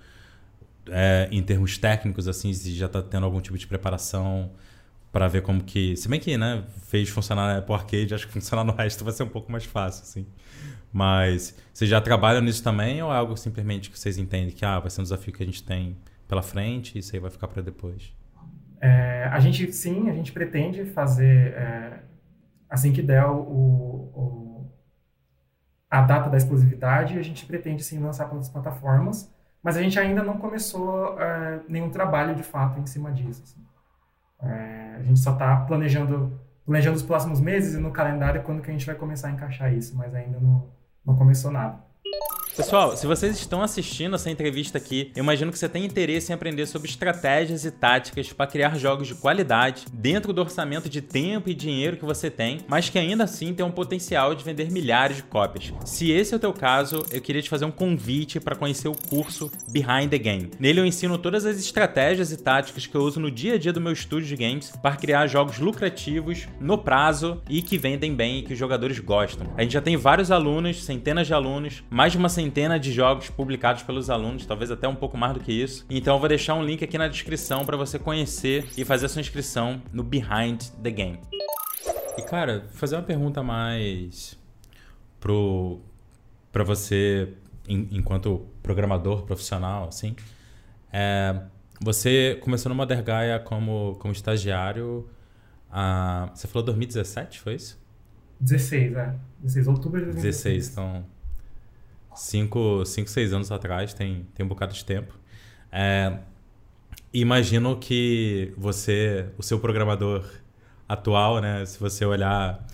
[0.91, 4.53] é, em termos técnicos, assim, se já está tendo algum tipo de preparação
[5.13, 5.97] para ver como que.
[5.97, 9.13] Se bem que, né, fez funcionar na Apple Arcade, acho que funcionar no resto vai
[9.13, 10.27] ser um pouco mais fácil, assim.
[10.93, 14.79] Mas vocês já trabalham nisso também ou é algo simplesmente que vocês entendem que ah,
[14.79, 15.97] vai ser um desafio que a gente tem
[16.27, 18.13] pela frente e isso aí vai ficar para depois?
[18.81, 22.01] É, a gente, sim, a gente pretende fazer, é,
[22.71, 24.71] assim que der o, o,
[25.91, 29.33] a data da exclusividade, a gente pretende, sim, lançar para outras plataformas,
[29.63, 33.43] mas a gente ainda não começou é, nenhum trabalho, de fato, em cima disso.
[33.43, 33.68] Assim.
[34.43, 38.71] É, a gente só está planejando, planejando os próximos meses e no calendário quando que
[38.71, 40.69] a gente vai começar a encaixar isso, mas ainda não,
[41.05, 41.88] não começou nada.
[42.59, 46.35] Pessoal, se vocês estão assistindo essa entrevista aqui, eu imagino que você tem interesse em
[46.35, 51.49] aprender sobre estratégias e táticas para criar jogos de qualidade dentro do orçamento de tempo
[51.49, 55.19] e dinheiro que você tem, mas que ainda assim tem um potencial de vender milhares
[55.19, 55.73] de cópias.
[55.85, 58.99] Se esse é o teu caso, eu queria te fazer um convite para conhecer o
[59.09, 60.51] curso Behind the Game.
[60.59, 63.73] Nele eu ensino todas as estratégias e táticas que eu uso no dia a dia
[63.73, 68.41] do meu estúdio de games para criar jogos lucrativos no prazo e que vendem bem
[68.41, 69.47] e que os jogadores gostam.
[69.57, 72.91] A gente já tem vários alunos, centenas de alunos, mais de uma centena centena de
[72.93, 75.85] jogos publicados pelos alunos, talvez até um pouco mais do que isso.
[75.91, 79.09] Então eu vou deixar um link aqui na descrição para você conhecer e fazer a
[79.09, 81.21] sua inscrição no Behind the Game.
[82.17, 84.39] E cara, fazer uma pergunta mais
[85.21, 85.81] pro
[86.51, 87.35] para você
[87.69, 90.17] enquanto programador profissional, assim.
[90.91, 91.39] É,
[91.83, 95.07] você começou no Mother Gaia como, como estagiário.
[95.71, 97.79] Ah, você falou 2017, foi isso?
[98.41, 99.15] 16, é.
[99.41, 100.69] 16 de outubro de 2016.
[100.69, 101.18] 16, então
[102.19, 105.15] cinco, cinco seis anos atrás, tem, tem um bocado de tempo.
[105.71, 106.19] É,
[107.13, 110.25] imagino que você, o seu programador
[110.89, 112.67] atual, né, se você olhar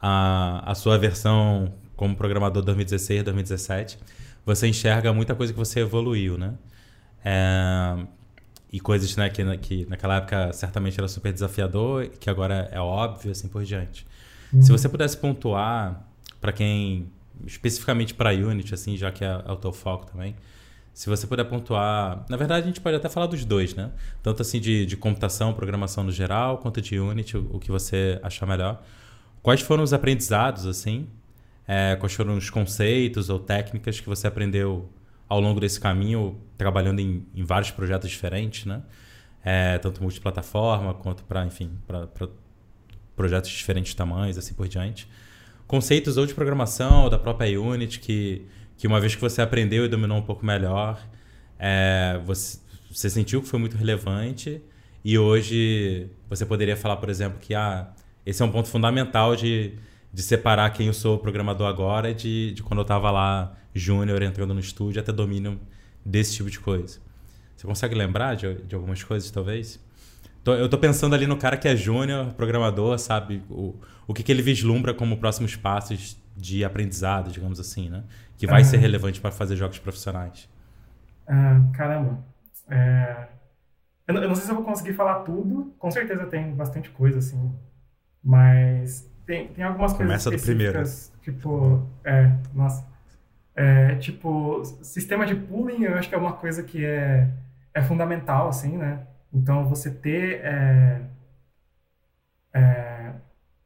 [0.00, 3.98] a, a sua versão como programador 2016, 2017,
[4.46, 6.54] você enxerga muita coisa que você evoluiu, né?
[7.22, 8.06] É,
[8.72, 13.32] e coisas né, que, que naquela época certamente era super desafiador, que agora é óbvio,
[13.32, 14.06] assim por diante.
[14.52, 14.62] Uhum.
[14.62, 16.08] Se você pudesse pontuar
[16.40, 17.10] para quem
[17.46, 20.36] especificamente para Unity, assim, já que é, é o teu foco também.
[20.92, 23.90] Se você puder pontuar, na verdade a gente pode até falar dos dois, né?
[24.22, 28.18] Tanto assim de, de computação, programação no geral, quanto de Unity, o, o que você
[28.22, 28.82] achar melhor.
[29.42, 31.08] Quais foram os aprendizados, assim?
[31.66, 34.90] É, quais foram os conceitos ou técnicas que você aprendeu
[35.28, 38.82] ao longo desse caminho, trabalhando em, em vários projetos diferentes, né?
[39.42, 42.08] É, tanto multiplataforma quanto para, enfim, para
[43.16, 45.08] projetos de diferentes tamanhos, assim por diante
[45.70, 48.44] conceitos ou de programação ou da própria Unity que,
[48.76, 51.00] que uma vez que você aprendeu e dominou um pouco melhor,
[51.60, 52.58] é, você,
[52.90, 54.60] você sentiu que foi muito relevante
[55.04, 57.88] e hoje você poderia falar, por exemplo, que ah,
[58.26, 59.74] esse é um ponto fundamental de,
[60.12, 64.52] de separar quem eu sou programador agora de, de quando eu estava lá júnior entrando
[64.52, 65.56] no estúdio até domínio
[66.04, 66.98] desse tipo de coisa.
[67.56, 69.78] Você consegue lembrar de, de algumas coisas, talvez?
[70.42, 73.42] Tô, eu tô pensando ali no cara que é júnior, programador, sabe?
[73.50, 73.74] O,
[74.06, 78.04] o que, que ele vislumbra como próximos passos de aprendizado, digamos assim, né?
[78.36, 80.48] Que vai ser relevante para fazer jogos profissionais.
[81.28, 82.18] Ah, caramba.
[82.68, 83.28] É...
[84.08, 85.74] Eu, não, eu, não, sei se eu vou conseguir falar tudo.
[85.78, 87.52] Com certeza tem bastante coisa, assim.
[88.24, 91.12] Mas tem, tem algumas Começa coisas específicas.
[91.12, 91.40] Do primeiro.
[91.40, 92.88] Tipo, é, nossa.
[93.54, 97.28] É, tipo, sistema de pooling eu acho que é uma coisa que é,
[97.74, 99.06] é fundamental, assim, né?
[99.32, 101.02] Então, você ter é,
[102.54, 103.12] é,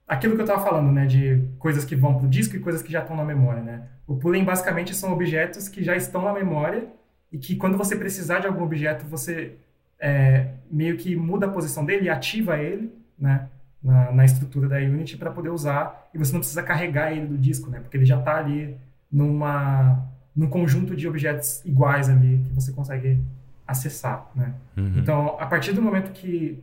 [0.07, 2.83] aquilo que eu estava falando, né, de coisas que vão para o disco e coisas
[2.83, 3.89] que já estão na memória, né?
[4.07, 6.87] O pooling basicamente são objetos que já estão na memória
[7.33, 9.57] e que quando você precisar de algum objeto, você
[9.99, 13.49] é, meio que muda a posição dele ativa ele, né,
[13.83, 17.39] na, na estrutura da Unity para poder usar e você não precisa carregar ele do
[17.39, 18.77] disco, né, porque ele já está ali
[19.11, 23.21] numa num conjunto de objetos iguais ali que você consegue
[23.67, 24.55] acessar, né?
[24.77, 24.95] Uhum.
[24.97, 26.62] Então, a partir do momento que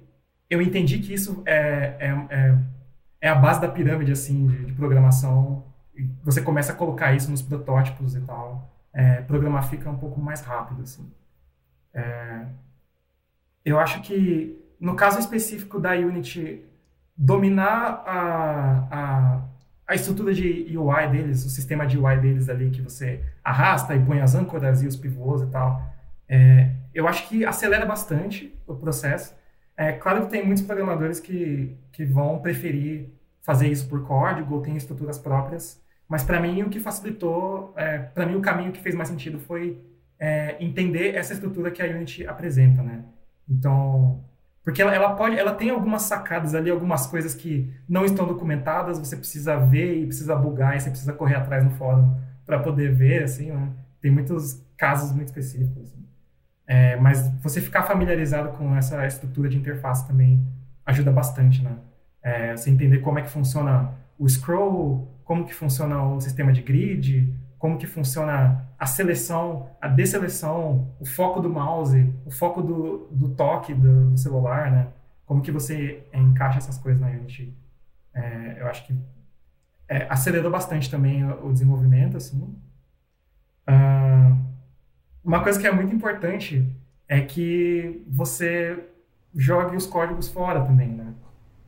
[0.49, 2.57] eu entendi que isso é, é, é,
[3.21, 5.63] é a base da pirâmide, assim, de, de, programação,
[6.23, 10.41] você começa a colocar isso nos protótipos e tal, é, programar fica um pouco mais
[10.41, 11.09] rápido, assim.
[11.93, 12.45] É,
[13.63, 16.65] eu acho que, no caso específico da Unity,
[17.15, 19.41] dominar a, a,
[19.87, 24.03] a estrutura de UI deles, o sistema de UI deles ali, que você arrasta e
[24.03, 25.81] põe as âncoras e os pivôs e tal,
[26.27, 29.35] é, eu acho que acelera bastante o processo.
[29.75, 33.09] É claro que tem muitos programadores que, que vão preferir
[33.41, 37.97] fazer isso por código ou tem estruturas próprias, mas para mim o que facilitou, é,
[37.97, 39.81] para mim o caminho que fez mais sentido foi
[40.19, 43.03] é, entender essa estrutura que a Unity apresenta, né?
[43.49, 44.23] Então,
[44.63, 48.99] porque ela, ela, pode, ela tem algumas sacadas ali, algumas coisas que não estão documentadas,
[48.99, 52.15] você precisa ver e precisa bugar, e você precisa correr atrás no fórum
[52.45, 53.71] para poder ver, assim, né?
[53.99, 55.83] Tem muitos casos muito específicos.
[55.83, 56.05] Assim.
[56.71, 60.41] É, mas você ficar familiarizado com essa estrutura de interface também
[60.85, 61.75] ajuda bastante, né?
[62.23, 66.61] É, você entender como é que funciona o scroll, como que funciona o sistema de
[66.61, 73.09] grid, como que funciona a seleção, a desseleção, o foco do mouse, o foco do,
[73.11, 74.87] do toque do, do celular, né?
[75.25, 77.53] Como que você encaixa essas coisas na Unity.
[78.13, 78.97] É, eu acho que
[79.89, 82.39] é, acelerou bastante também o, o desenvolvimento, assim.
[83.67, 84.50] Uh,
[85.23, 86.65] uma coisa que é muito importante
[87.07, 88.77] é que você
[89.35, 91.13] jogue os códigos fora também, né?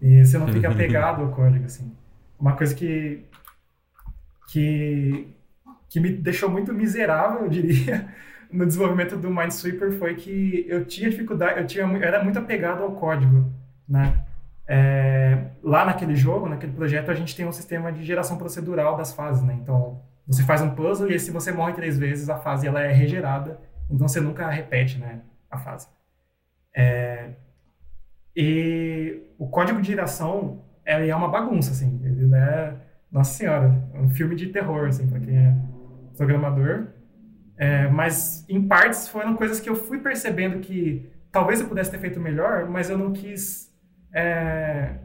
[0.02, 1.92] E você não fica apegado ao código, assim.
[2.40, 3.24] Uma coisa que,
[4.48, 5.28] que,
[5.88, 8.08] que me deixou muito miserável, eu diria,
[8.52, 12.84] no desenvolvimento do Minesweeper foi que eu tinha dificuldade, eu, tinha, eu era muito apegado
[12.84, 13.52] ao código,
[13.88, 14.24] né?
[14.66, 19.14] É, lá naquele jogo, naquele projeto, a gente tem um sistema de geração procedural das
[19.14, 19.58] fases, né?
[19.62, 22.92] Então, você faz um puzzle e se você morre três vezes, a fase ela é
[22.92, 23.60] regerada,
[23.90, 25.88] então você nunca repete, né, a fase.
[26.76, 27.32] É,
[28.36, 32.00] e o código de geração ele é uma bagunça, assim.
[32.04, 32.76] Ele é,
[33.12, 35.56] nossa senhora, é um filme de terror, assim, para quem é
[36.18, 36.88] programador.
[37.56, 42.00] É, mas, em partes, foram coisas que eu fui percebendo que talvez eu pudesse ter
[42.00, 43.72] feito melhor, mas eu não quis
[44.14, 44.96] é,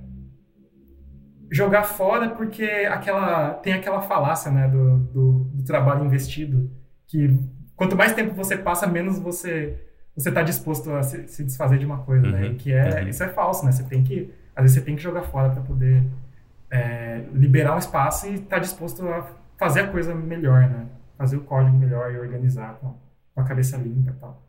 [1.50, 6.70] jogar fora porque aquela, tem aquela falácia né, do, do, do, trabalho investido,
[7.06, 7.38] que
[7.74, 9.84] quanto mais tempo você passa, menos você
[10.14, 12.42] você está disposto a se, se, desfazer de uma coisa, né?
[12.42, 12.54] uhum, né?
[12.58, 13.08] que é, uhum.
[13.08, 13.70] isso é falso, né?
[13.70, 16.02] Você tem que, às vezes você tem que jogar fora para poder
[16.68, 20.86] é, liberar um espaço e estar tá disposto a fazer a coisa melhor, né?
[21.16, 22.96] Fazer o código melhor e organizar com,
[23.32, 24.42] com a cabeça limpa e tal.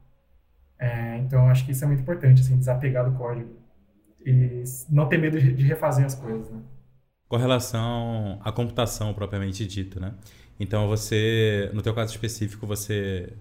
[0.80, 3.50] É, então, acho que isso é muito importante, assim, desapegar do código
[4.26, 6.62] e não ter medo de refazer as coisas, né?
[7.30, 10.14] Com relação à computação propriamente dita, né?
[10.60, 13.32] Então, você, no teu caso específico, você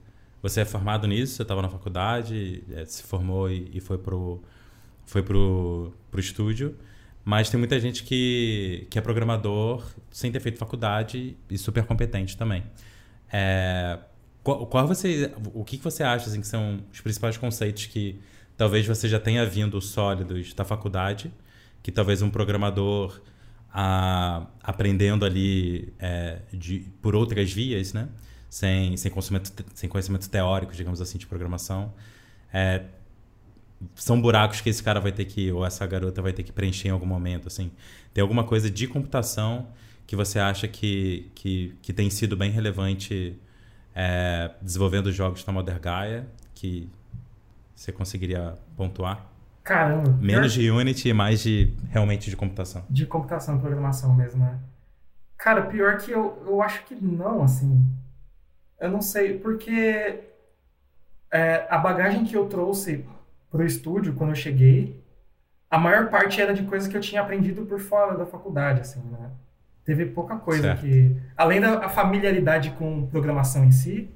[0.41, 1.35] você é formado nisso?
[1.35, 4.41] Você estava na faculdade, é, se formou e, e foi pro
[5.05, 6.77] foi pro, pro estúdio.
[7.25, 12.37] Mas tem muita gente que, que é programador sem ter feito faculdade e super competente
[12.37, 12.65] também.
[13.33, 13.99] É,
[14.43, 18.21] qual, qual, você, o que você acha assim, que são os principais conceitos que
[18.57, 21.33] talvez você já tenha vindo sólidos da faculdade,
[21.83, 23.21] que talvez um programador
[23.73, 28.09] a, aprendendo ali é, de, por outras vias, né?
[28.49, 31.93] sem, sem, conhecimento, sem conhecimento teórico, digamos assim, de programação.
[32.53, 32.85] É,
[33.95, 36.89] são buracos que esse cara vai ter que, ou essa garota vai ter que preencher
[36.89, 37.71] em algum momento, assim.
[38.13, 39.69] Tem alguma coisa de computação
[40.07, 43.37] que você acha que, que, que tem sido bem relevante
[43.95, 46.89] é, desenvolvendo jogos na Modern Gaia, que
[47.75, 49.31] você conseguiria pontuar?
[49.69, 50.17] Caramba.
[50.19, 50.63] Menos pior...
[50.63, 52.87] de Unity e mais de realmente de computação.
[52.89, 54.59] De computação, programação mesmo, né?
[55.37, 57.85] Cara, pior que eu, eu acho que não, assim.
[58.81, 60.21] Eu não sei, porque
[61.31, 63.05] é, a bagagem que eu trouxe
[63.51, 65.05] pro estúdio quando eu cheguei,
[65.71, 69.03] a maior parte era de coisas que eu tinha aprendido por fora da faculdade, assim,
[69.03, 69.31] né?
[69.85, 70.81] Teve pouca coisa certo.
[70.81, 71.15] que...
[71.37, 74.09] Além da familiaridade com programação em si,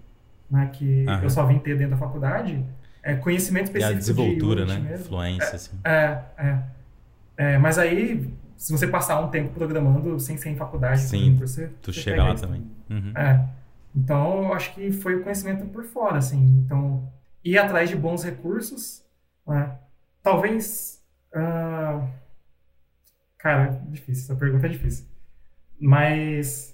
[0.51, 2.65] né, que eu só vim ter dentro da faculdade,
[3.03, 4.91] é, conhecimento específico e a desenvoltura, de né?
[4.91, 5.07] Mesmo.
[5.07, 5.79] Fluência, é, assim.
[5.85, 6.63] É, é,
[7.37, 11.69] é, Mas aí, se você passar um tempo programando sem ser em faculdade, Sim, você,
[11.81, 12.65] tu você chega lá também.
[12.89, 13.13] Uhum.
[13.17, 13.49] É.
[13.95, 16.63] Então, eu acho que foi o conhecimento por fora, assim.
[16.65, 17.11] Então,
[17.45, 19.05] ir atrás de bons recursos,
[19.47, 19.77] né?
[20.23, 21.03] Talvez...
[21.35, 22.09] Uh...
[23.39, 24.25] Cara, difícil.
[24.25, 25.07] Essa pergunta é difícil.
[25.81, 26.72] Mas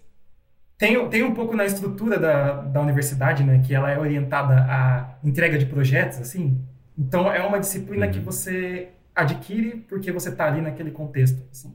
[0.79, 3.61] tem, tem um pouco na estrutura da, da universidade, né?
[3.67, 6.65] Que ela é orientada à entrega de projetos, assim.
[6.97, 8.13] Então, é uma disciplina uhum.
[8.13, 11.75] que você adquire porque você está ali naquele contexto, assim.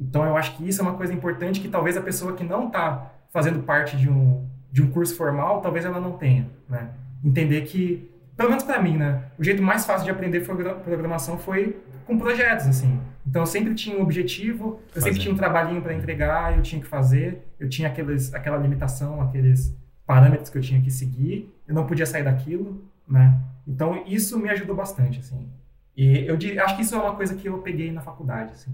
[0.00, 2.68] Então, eu acho que isso é uma coisa importante que talvez a pessoa que não
[2.68, 6.90] está fazendo parte de um, de um curso formal, talvez ela não tenha, né?
[7.22, 8.10] Entender que,
[8.42, 9.22] pelo menos para mim, né?
[9.38, 13.00] O jeito mais fácil de aprender programação foi com projetos, assim.
[13.24, 16.80] Então, eu sempre tinha um objetivo, eu sempre tinha um trabalhinho para entregar, eu tinha
[16.80, 19.72] que fazer, eu tinha aqueles, aquela limitação, aqueles
[20.04, 23.40] parâmetros que eu tinha que seguir, eu não podia sair daquilo, né?
[23.64, 25.48] Então, isso me ajudou bastante, assim.
[25.96, 28.72] E eu acho que isso é uma coisa que eu peguei na faculdade, assim.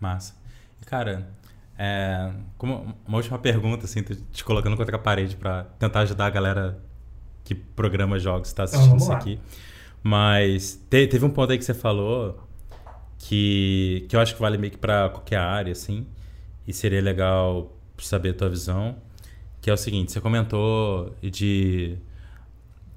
[0.00, 0.34] Massa.
[0.86, 1.28] Cara,
[1.76, 6.30] é, como uma última pergunta, assim, te colocando contra a parede para tentar ajudar a
[6.30, 6.91] galera
[7.44, 9.38] que programa jogos está assistindo então, isso aqui.
[10.02, 12.38] Mas te, teve um ponto aí que você falou
[13.18, 16.06] que, que eu acho que vale meio que para qualquer área, assim,
[16.66, 18.96] e seria legal saber a tua visão,
[19.60, 21.96] que é o seguinte, você comentou de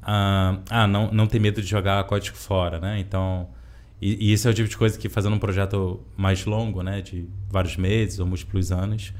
[0.02, 3.00] ah, ah não, não ter medo de jogar código fora, né?
[3.00, 3.48] Então,
[4.02, 7.02] e, e, isso é o tipo de coisa que fazendo um projeto mais longo, né,
[7.02, 9.14] de vários meses ou múltiplos anos,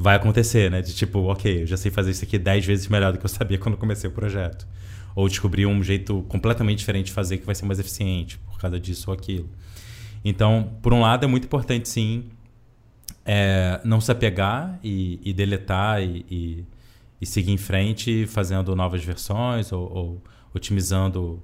[0.00, 0.80] vai acontecer, né?
[0.80, 3.28] De tipo, ok, eu já sei fazer isso aqui dez vezes melhor do que eu
[3.28, 4.66] sabia quando comecei o projeto.
[5.14, 8.78] ou descobrir um jeito completamente diferente de fazer que vai ser mais eficiente por causa
[8.80, 9.50] disso ou aquilo.
[10.24, 12.30] Então, por um lado, é muito importante, sim,
[13.26, 16.64] é, não se apegar e, e deletar e, e,
[17.20, 20.22] e, seguir em frente fazendo novas versões ou, ou
[20.54, 21.42] otimizando.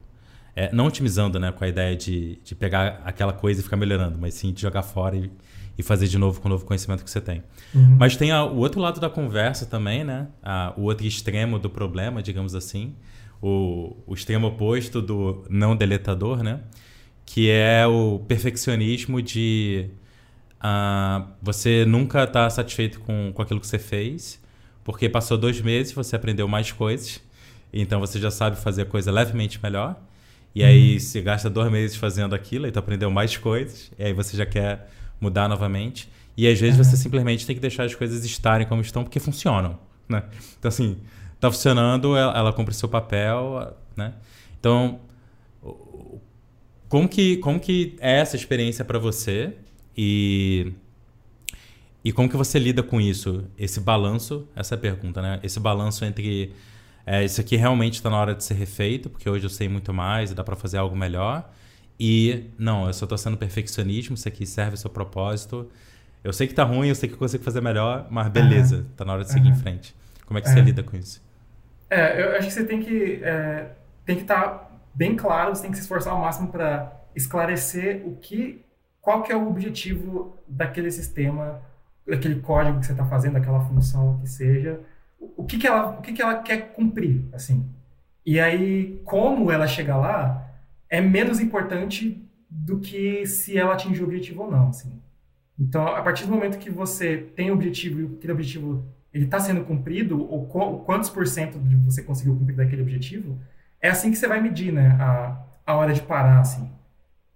[0.54, 4.16] É, não otimizando né, com a ideia de, de pegar aquela coisa e ficar melhorando,
[4.18, 5.30] mas sim de jogar fora e,
[5.78, 7.42] e fazer de novo com o novo conhecimento que você tem.
[7.74, 7.96] Uhum.
[7.98, 10.28] Mas tem a, o outro lado da conversa também, né?
[10.42, 12.94] A, o outro extremo do problema, digamos assim.
[13.42, 16.60] O, o extremo oposto do não deletador, né?
[17.26, 19.90] Que é o perfeccionismo de
[20.56, 24.40] uh, você nunca estar tá satisfeito com, com aquilo que você fez,
[24.82, 27.20] porque passou dois meses, você aprendeu mais coisas,
[27.72, 30.00] então você já sabe fazer a coisa levemente melhor.
[30.54, 31.00] E aí uhum.
[31.00, 34.46] você gasta dois meses fazendo aquilo, e tu aprendeu mais coisas, e aí você já
[34.46, 34.88] quer
[35.20, 36.08] mudar novamente.
[36.36, 36.84] E às vezes uhum.
[36.84, 40.24] você simplesmente tem que deixar as coisas estarem como estão porque funcionam, né?
[40.58, 40.98] Então assim,
[41.40, 44.14] tá funcionando, ela, ela cumpre seu papel, né?
[44.58, 45.00] Então,
[46.88, 49.54] como que, como que é essa experiência para você
[49.96, 50.72] e
[52.04, 53.44] e como que você lida com isso?
[53.58, 55.40] Esse balanço, essa é pergunta, né?
[55.42, 56.52] Esse balanço entre
[57.04, 59.92] é, isso aqui realmente está na hora de ser refeito, porque hoje eu sei muito
[59.92, 61.48] mais e dá para fazer algo melhor.
[61.98, 65.70] E não, eu só estou sendo perfeccionismo, isso aqui serve o seu propósito.
[66.22, 68.84] Eu sei que tá ruim, eu sei que eu consigo fazer melhor, mas beleza, uhum.
[68.96, 69.54] tá na hora de seguir uhum.
[69.54, 69.94] em frente.
[70.26, 71.24] Como é que você lida com isso?
[71.88, 73.70] É, eu acho que você tem que é,
[74.04, 78.02] tem que estar tá bem claro, você tem que se esforçar ao máximo para esclarecer
[78.04, 78.64] o que,
[79.00, 81.62] qual que é o objetivo daquele sistema,
[82.06, 84.80] daquele código que você está fazendo, daquela função que seja,
[85.18, 87.70] o que que ela, o que que ela quer cumprir, assim.
[88.24, 90.44] E aí, como ela chega lá,
[90.88, 95.00] é menos importante do que se ela atingir o objetivo ou não, assim.
[95.58, 99.40] Então, a partir do momento que você tem o objetivo e aquele objetivo ele está
[99.40, 100.46] sendo cumprido, ou
[100.84, 103.40] quantos por cento você conseguiu cumprir daquele objetivo,
[103.80, 106.70] é assim que você vai medir, né, a, a hora de parar, assim.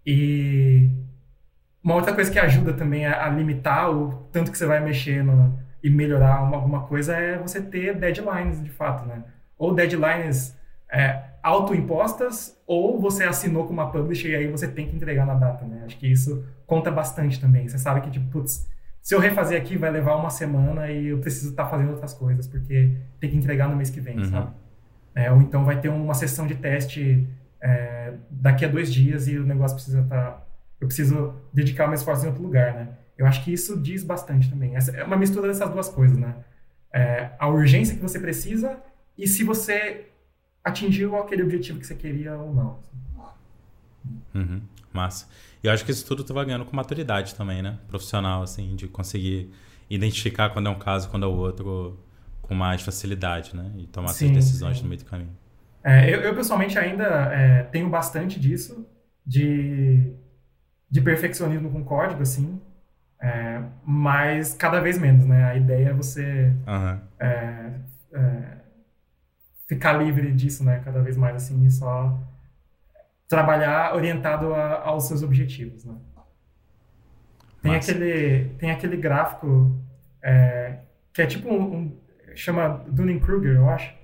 [0.04, 0.90] E
[1.82, 5.24] uma outra coisa que ajuda também a, a limitar o tanto que você vai mexer
[5.24, 9.24] no, e melhorar uma, alguma coisa é você ter deadlines, de fato, né?
[9.56, 10.54] Ou deadlines
[10.90, 15.34] é, autoimpostas, ou você assinou com uma publisher e aí você tem que entregar na
[15.34, 15.82] data, né?
[15.86, 17.66] Acho que isso conta bastante também.
[17.68, 18.68] Você sabe que, tipo, putz,
[19.02, 22.12] se eu refazer aqui vai levar uma semana e eu preciso estar tá fazendo outras
[22.12, 24.24] coisas, porque tem que entregar no mês que vem, uhum.
[24.24, 24.50] sabe?
[25.14, 27.26] É, ou então vai ter uma sessão de teste
[27.60, 30.30] é, daqui a dois dias e o negócio precisa estar.
[30.30, 30.46] Tá,
[30.80, 32.88] eu preciso dedicar meu esforço em outro lugar, né?
[33.18, 34.76] Eu acho que isso diz bastante também.
[34.76, 36.36] Essa é uma mistura dessas duas coisas, né?
[36.92, 38.78] É, a urgência que você precisa
[39.16, 40.09] e se você
[40.64, 42.78] atingiu aquele objetivo que você queria ou não.
[44.34, 44.60] Uhum,
[44.92, 45.28] massa.
[45.62, 47.78] E eu acho que isso tudo tu vai ganhando com maturidade também, né?
[47.88, 49.50] Profissional, assim, de conseguir
[49.88, 51.98] identificar quando é um caso, quando é o outro,
[52.42, 53.70] com mais facilidade, né?
[53.76, 54.84] E tomar sim, suas decisões sim.
[54.84, 55.36] no meio do caminho.
[55.82, 58.86] É, eu, eu, pessoalmente ainda é, tenho bastante disso,
[59.26, 60.12] de,
[60.90, 62.60] de perfeccionismo com código, assim,
[63.20, 65.44] é, mas cada vez menos, né?
[65.44, 67.00] A ideia é você uhum.
[69.70, 70.82] Ficar livre disso, né?
[70.84, 72.18] Cada vez mais, assim, e só
[73.28, 75.94] trabalhar orientado a, aos seus objetivos, né?
[77.62, 79.78] Tem aquele, tem aquele gráfico
[80.22, 80.78] é,
[81.12, 81.96] que é tipo um, um
[82.34, 83.94] chama Dunning-Kruger, eu acho,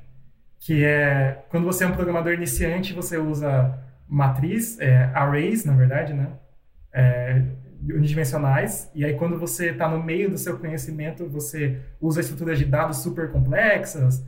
[0.60, 3.76] que é quando você é um programador iniciante, você usa
[4.08, 6.28] matriz, é, arrays, na verdade, né?
[6.92, 7.42] É,
[7.82, 12.64] unidimensionais, e aí quando você está no meio do seu conhecimento, você usa estruturas de
[12.64, 14.24] dados super complexas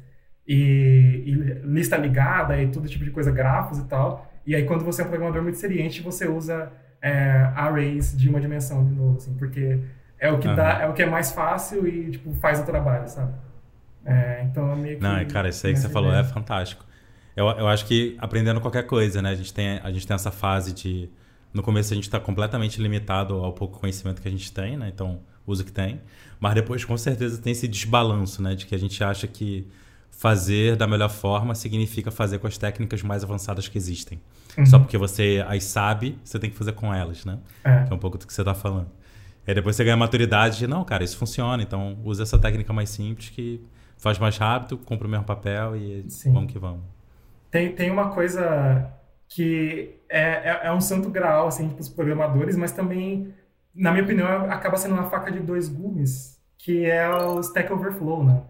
[0.49, 1.33] e, e
[1.67, 4.33] lista ligada e todo tipo de coisa, grafos e tal.
[4.47, 6.73] E aí, quando você é um programador muito experiente, você usa
[7.03, 9.79] é, arrays de uma dimensão de novo, assim, porque
[10.19, 10.55] é o que uhum.
[10.55, 13.35] dá, é o que é mais fácil e tipo faz o trabalho, sabe?
[14.07, 16.85] É, então é meio que Não, cara, isso aí que você falou é fantástico.
[17.37, 19.31] Eu, eu acho que aprendendo qualquer coisa, né?
[19.31, 21.11] A gente tem a gente tem essa fase de
[21.53, 24.89] no começo a gente está completamente limitado ao pouco conhecimento que a gente tem, né?
[24.89, 26.01] Então usa o que tem.
[26.41, 28.55] Mas depois com certeza tem esse desbalanço, né?
[28.55, 29.69] De que a gente acha que
[30.19, 34.21] fazer da melhor forma significa fazer com as técnicas mais avançadas que existem.
[34.59, 34.67] Uhum.
[34.67, 37.39] Só porque você as sabe, você tem que fazer com elas, né?
[37.63, 38.91] É, que é um pouco do que você está falando.
[39.47, 42.91] E depois você ganha maturidade de, não, cara, isso funciona, então usa essa técnica mais
[42.91, 43.65] simples que
[43.97, 46.33] faz mais rápido, cumpre o mesmo papel e Sim.
[46.33, 46.83] vamos que vamos.
[47.49, 48.93] Tem, tem uma coisa
[49.29, 53.33] que é, é, é um santo graal, assim, para os programadores, mas também,
[53.73, 58.25] na minha opinião, acaba sendo uma faca de dois gumes, que é o Stack Overflow,
[58.25, 58.43] né?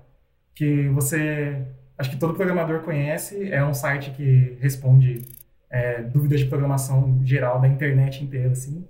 [0.59, 1.65] Que você,
[1.97, 5.23] acho que todo programador conhece, é um site que responde
[5.71, 8.85] é, dúvidas de programação geral da internet inteira, assim.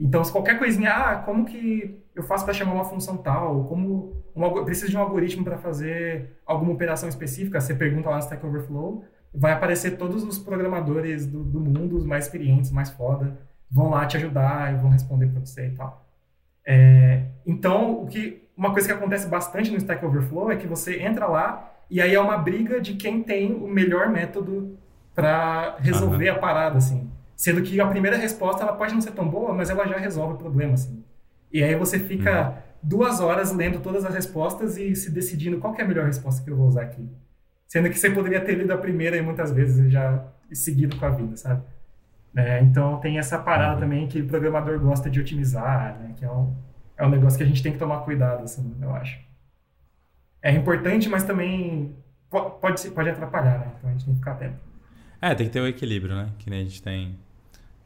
[0.00, 3.64] Então, se qualquer coisinha, ah, como que eu faço para chamar uma função tal?
[3.66, 4.24] Como
[4.64, 7.60] preciso de um algoritmo para fazer alguma operação específica?
[7.60, 9.04] Você pergunta lá no Stack Overflow
[9.34, 13.38] vai aparecer todos os programadores do, do mundo, os mais experientes, mais foda,
[13.70, 16.06] vão lá te ajudar e vão responder para você e tal.
[16.66, 21.02] É, então, o que, uma coisa que acontece bastante no Stack Overflow é que você
[21.02, 24.78] entra lá e aí é uma briga de quem tem o melhor método
[25.12, 26.36] para resolver uhum.
[26.36, 27.10] a parada, assim.
[27.36, 30.34] Sendo que a primeira resposta ela pode não ser tão boa, mas ela já resolve
[30.34, 31.02] o problema, assim.
[31.52, 32.54] E aí você fica uhum.
[32.84, 36.48] duas horas lendo todas as respostas e se decidindo qual é a melhor resposta que
[36.48, 37.10] eu vou usar aqui.
[37.66, 41.10] Sendo que você poderia ter lido a primeira e muitas vezes já seguido com a
[41.10, 41.62] vida, sabe?
[42.36, 43.80] É, então tem essa parada uhum.
[43.80, 46.14] também que o programador gosta de otimizar, né?
[46.16, 46.54] Que é um,
[46.96, 49.18] é um negócio que a gente tem que tomar cuidado, assim, eu acho.
[50.42, 51.94] É importante, mas também
[52.28, 53.72] pode, pode atrapalhar, né?
[53.78, 54.58] Então a gente tem que ficar atento.
[55.20, 56.30] É, tem que ter o um equilíbrio, né?
[56.38, 57.16] Que nem a gente tem,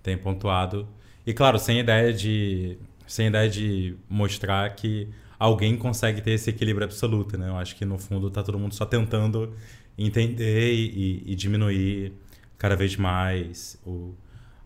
[0.02, 0.88] tem pontuado.
[1.26, 2.78] E claro, sem ideia de.
[3.06, 7.48] Sem ideia de mostrar que alguém consegue ter esse equilíbrio absoluto, né?
[7.48, 9.54] Eu acho que no fundo tá todo mundo só tentando
[9.96, 12.12] entender e, e, e diminuir
[12.58, 14.14] cada vez mais o,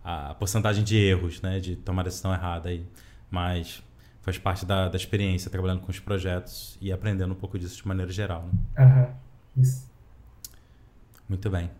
[0.02, 1.58] a porcentagem de erros, né?
[1.58, 2.86] De tomar decisão errada aí.
[3.30, 3.82] Mas
[4.22, 7.88] faz parte da, da experiência trabalhando com os projetos e aprendendo um pouco disso de
[7.88, 8.48] maneira geral.
[8.76, 8.84] Né?
[9.56, 9.62] Uhum.
[9.62, 9.90] Isso.
[11.28, 11.70] Muito bem.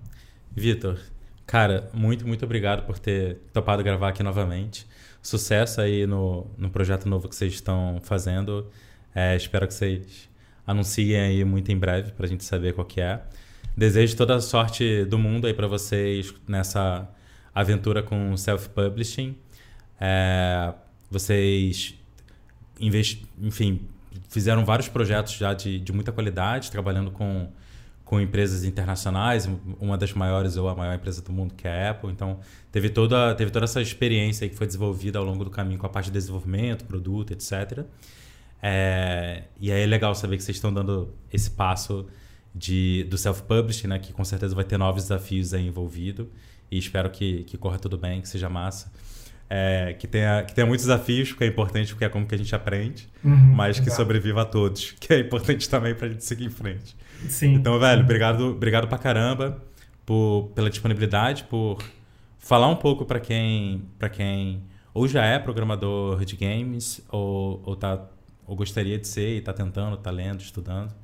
[0.52, 0.98] Vitor,
[1.46, 4.86] cara, muito, muito obrigado por ter topado gravar aqui novamente.
[5.22, 8.70] Sucesso aí no, no projeto novo que vocês estão fazendo.
[9.14, 10.28] É, espero que vocês
[10.66, 13.22] anunciem aí muito em breve para a gente saber qual que é.
[13.76, 17.08] Desejo toda a sorte do mundo aí para vocês nessa
[17.54, 19.36] aventura com self-publishing.
[20.00, 20.72] É,
[21.10, 21.99] vocês
[22.80, 23.86] enfim,
[24.28, 27.48] fizeram vários projetos já de, de muita qualidade, trabalhando com,
[28.04, 31.90] com empresas internacionais, uma das maiores ou a maior empresa do mundo, que é a
[31.90, 32.10] Apple.
[32.10, 32.40] Então,
[32.72, 35.90] teve toda, teve toda essa experiência que foi desenvolvida ao longo do caminho com a
[35.90, 37.84] parte de desenvolvimento, produto, etc.
[38.62, 42.06] É, e aí é legal saber que vocês estão dando esse passo
[42.54, 46.30] de, do self-publishing, né, que com certeza vai ter novos desafios aí envolvido.
[46.70, 48.92] E espero que, que corra tudo bem, que seja massa
[49.52, 52.38] é, que, tenha, que tenha muitos desafios, que é importante porque é como que a
[52.38, 56.24] gente aprende, uhum, mas que sobreviva a todos, que é importante também para a gente
[56.24, 56.96] seguir em frente.
[57.28, 57.54] Sim.
[57.54, 59.60] Então, velho, obrigado, obrigado pra caramba
[60.06, 61.82] por, pela disponibilidade, por
[62.38, 63.82] falar um pouco para quem,
[64.12, 64.62] quem
[64.94, 68.06] ou já é programador de games ou, ou, tá,
[68.46, 70.94] ou gostaria de ser e está tentando, está lendo, estudando.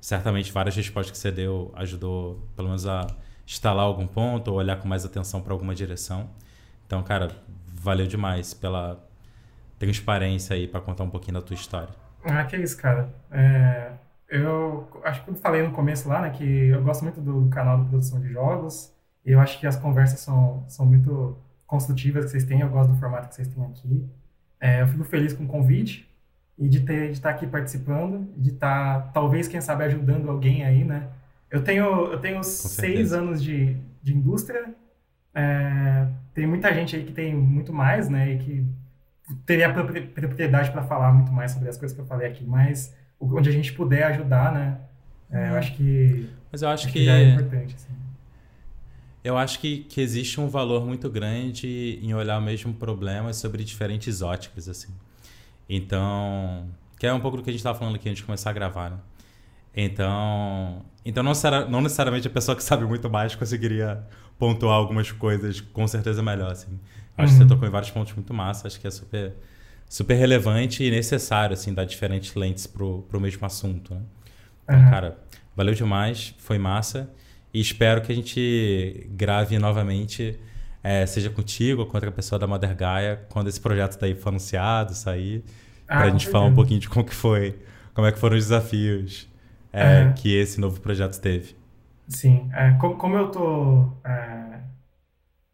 [0.00, 3.06] Certamente várias respostas que você deu ajudou pelo menos a
[3.46, 6.28] instalar algum ponto ou olhar com mais atenção para alguma direção.
[6.86, 7.30] Então, cara,
[7.84, 8.98] valeu demais pela
[9.78, 11.94] transparência aí para contar um pouquinho da tua história.
[12.24, 13.14] Ah, que isso, cara.
[13.30, 13.92] É,
[14.28, 17.82] eu acho que eu falei no começo lá, né, que eu gosto muito do canal
[17.82, 18.90] de produção de jogos.
[19.24, 22.60] E eu acho que as conversas são, são muito construtivas que vocês têm.
[22.60, 24.08] Eu gosto do formato que vocês têm aqui.
[24.58, 26.08] É, eu fico feliz com o convite
[26.56, 30.84] e de ter de estar aqui participando, de estar talvez quem sabe ajudando alguém aí,
[30.84, 31.08] né?
[31.50, 34.74] Eu tenho eu tenho seis anos de, de indústria
[35.34, 38.34] é, tem muita gente aí que tem muito mais, né?
[38.34, 38.66] E que
[39.46, 43.48] teria propriedade para falar muito mais sobre as coisas que eu falei aqui, mas onde
[43.48, 44.78] a gente puder ajudar, né?
[45.30, 46.28] É, eu acho que.
[46.52, 47.74] Mas eu acho, acho que, que, é importante.
[47.74, 47.92] Assim.
[49.24, 53.64] Eu acho que, que existe um valor muito grande em olhar o mesmo problema sobre
[53.64, 54.92] diferentes óticas, assim.
[55.68, 56.68] Então,
[56.98, 58.52] que é um pouco do que a gente estava falando aqui antes de começar a
[58.52, 58.98] gravar, né?
[59.74, 61.32] Então, então não,
[61.68, 64.04] não necessariamente a pessoa que sabe muito mais conseguiria
[64.38, 66.78] pontuar algumas coisas com certeza melhor, assim.
[67.16, 67.38] Acho uhum.
[67.38, 69.34] que você tocou em vários pontos muito massa, acho que é super,
[69.88, 74.00] super relevante e necessário, assim, dar diferentes lentes pro, pro mesmo assunto, né?
[74.64, 74.90] Então, uhum.
[74.90, 75.18] cara,
[75.54, 77.10] valeu demais, foi massa
[77.52, 80.38] e espero que a gente grave novamente,
[80.82, 84.30] é, seja contigo ou com outra pessoa da Mother Gaia, quando esse projeto daí for
[84.30, 85.44] anunciado, sair,
[85.86, 87.56] ah, pra gente falar um pouquinho de como que foi,
[87.92, 89.28] como é que foram os desafios
[89.72, 90.12] é, uhum.
[90.14, 91.54] que esse novo projeto teve.
[92.08, 94.60] Sim, é, como, como, eu tô é,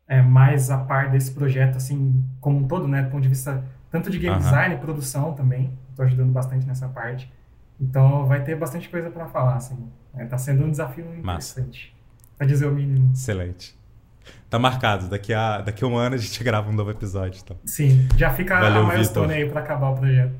[0.09, 3.65] é, mais a par desse projeto, assim, como um todo, né, do ponto de vista
[3.91, 4.41] tanto de game uhum.
[4.41, 7.33] design, produção também, estou ajudando bastante nessa parte.
[7.81, 9.91] Então vai ter bastante coisa para falar, assim.
[10.19, 11.97] Está é, sendo um desafio interessante,
[12.37, 13.13] para dizer o mínimo.
[13.13, 13.79] Excelente.
[14.49, 17.41] Tá marcado, daqui a, daqui a um ano a gente grava um novo episódio.
[17.43, 17.57] Então.
[17.65, 20.35] Sim, já fica Valeu, a milestone aí para acabar o projeto.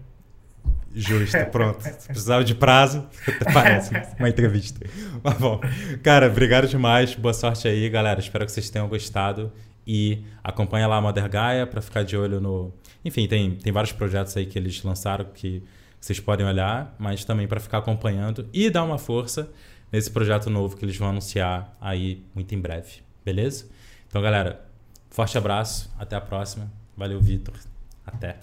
[0.95, 1.79] Justo, pronto.
[2.07, 3.07] Precisava de prazo,
[3.53, 4.85] parece uma entrevista.
[5.23, 5.61] Mas bom,
[6.03, 7.15] cara, obrigado demais.
[7.15, 8.19] Boa sorte aí, galera.
[8.19, 9.53] Espero que vocês tenham gostado.
[9.87, 12.73] E acompanha lá a Mother Gaia para ficar de olho no.
[13.05, 15.63] Enfim, tem, tem vários projetos aí que eles lançaram que
[16.01, 19.51] vocês podem olhar, mas também para ficar acompanhando e dar uma força
[19.91, 23.03] nesse projeto novo que eles vão anunciar aí muito em breve.
[23.25, 23.67] Beleza?
[24.09, 24.65] Então, galera,
[25.11, 25.91] forte abraço.
[25.99, 26.71] Até a próxima.
[26.97, 27.55] Valeu, Vitor.
[28.07, 28.37] Até.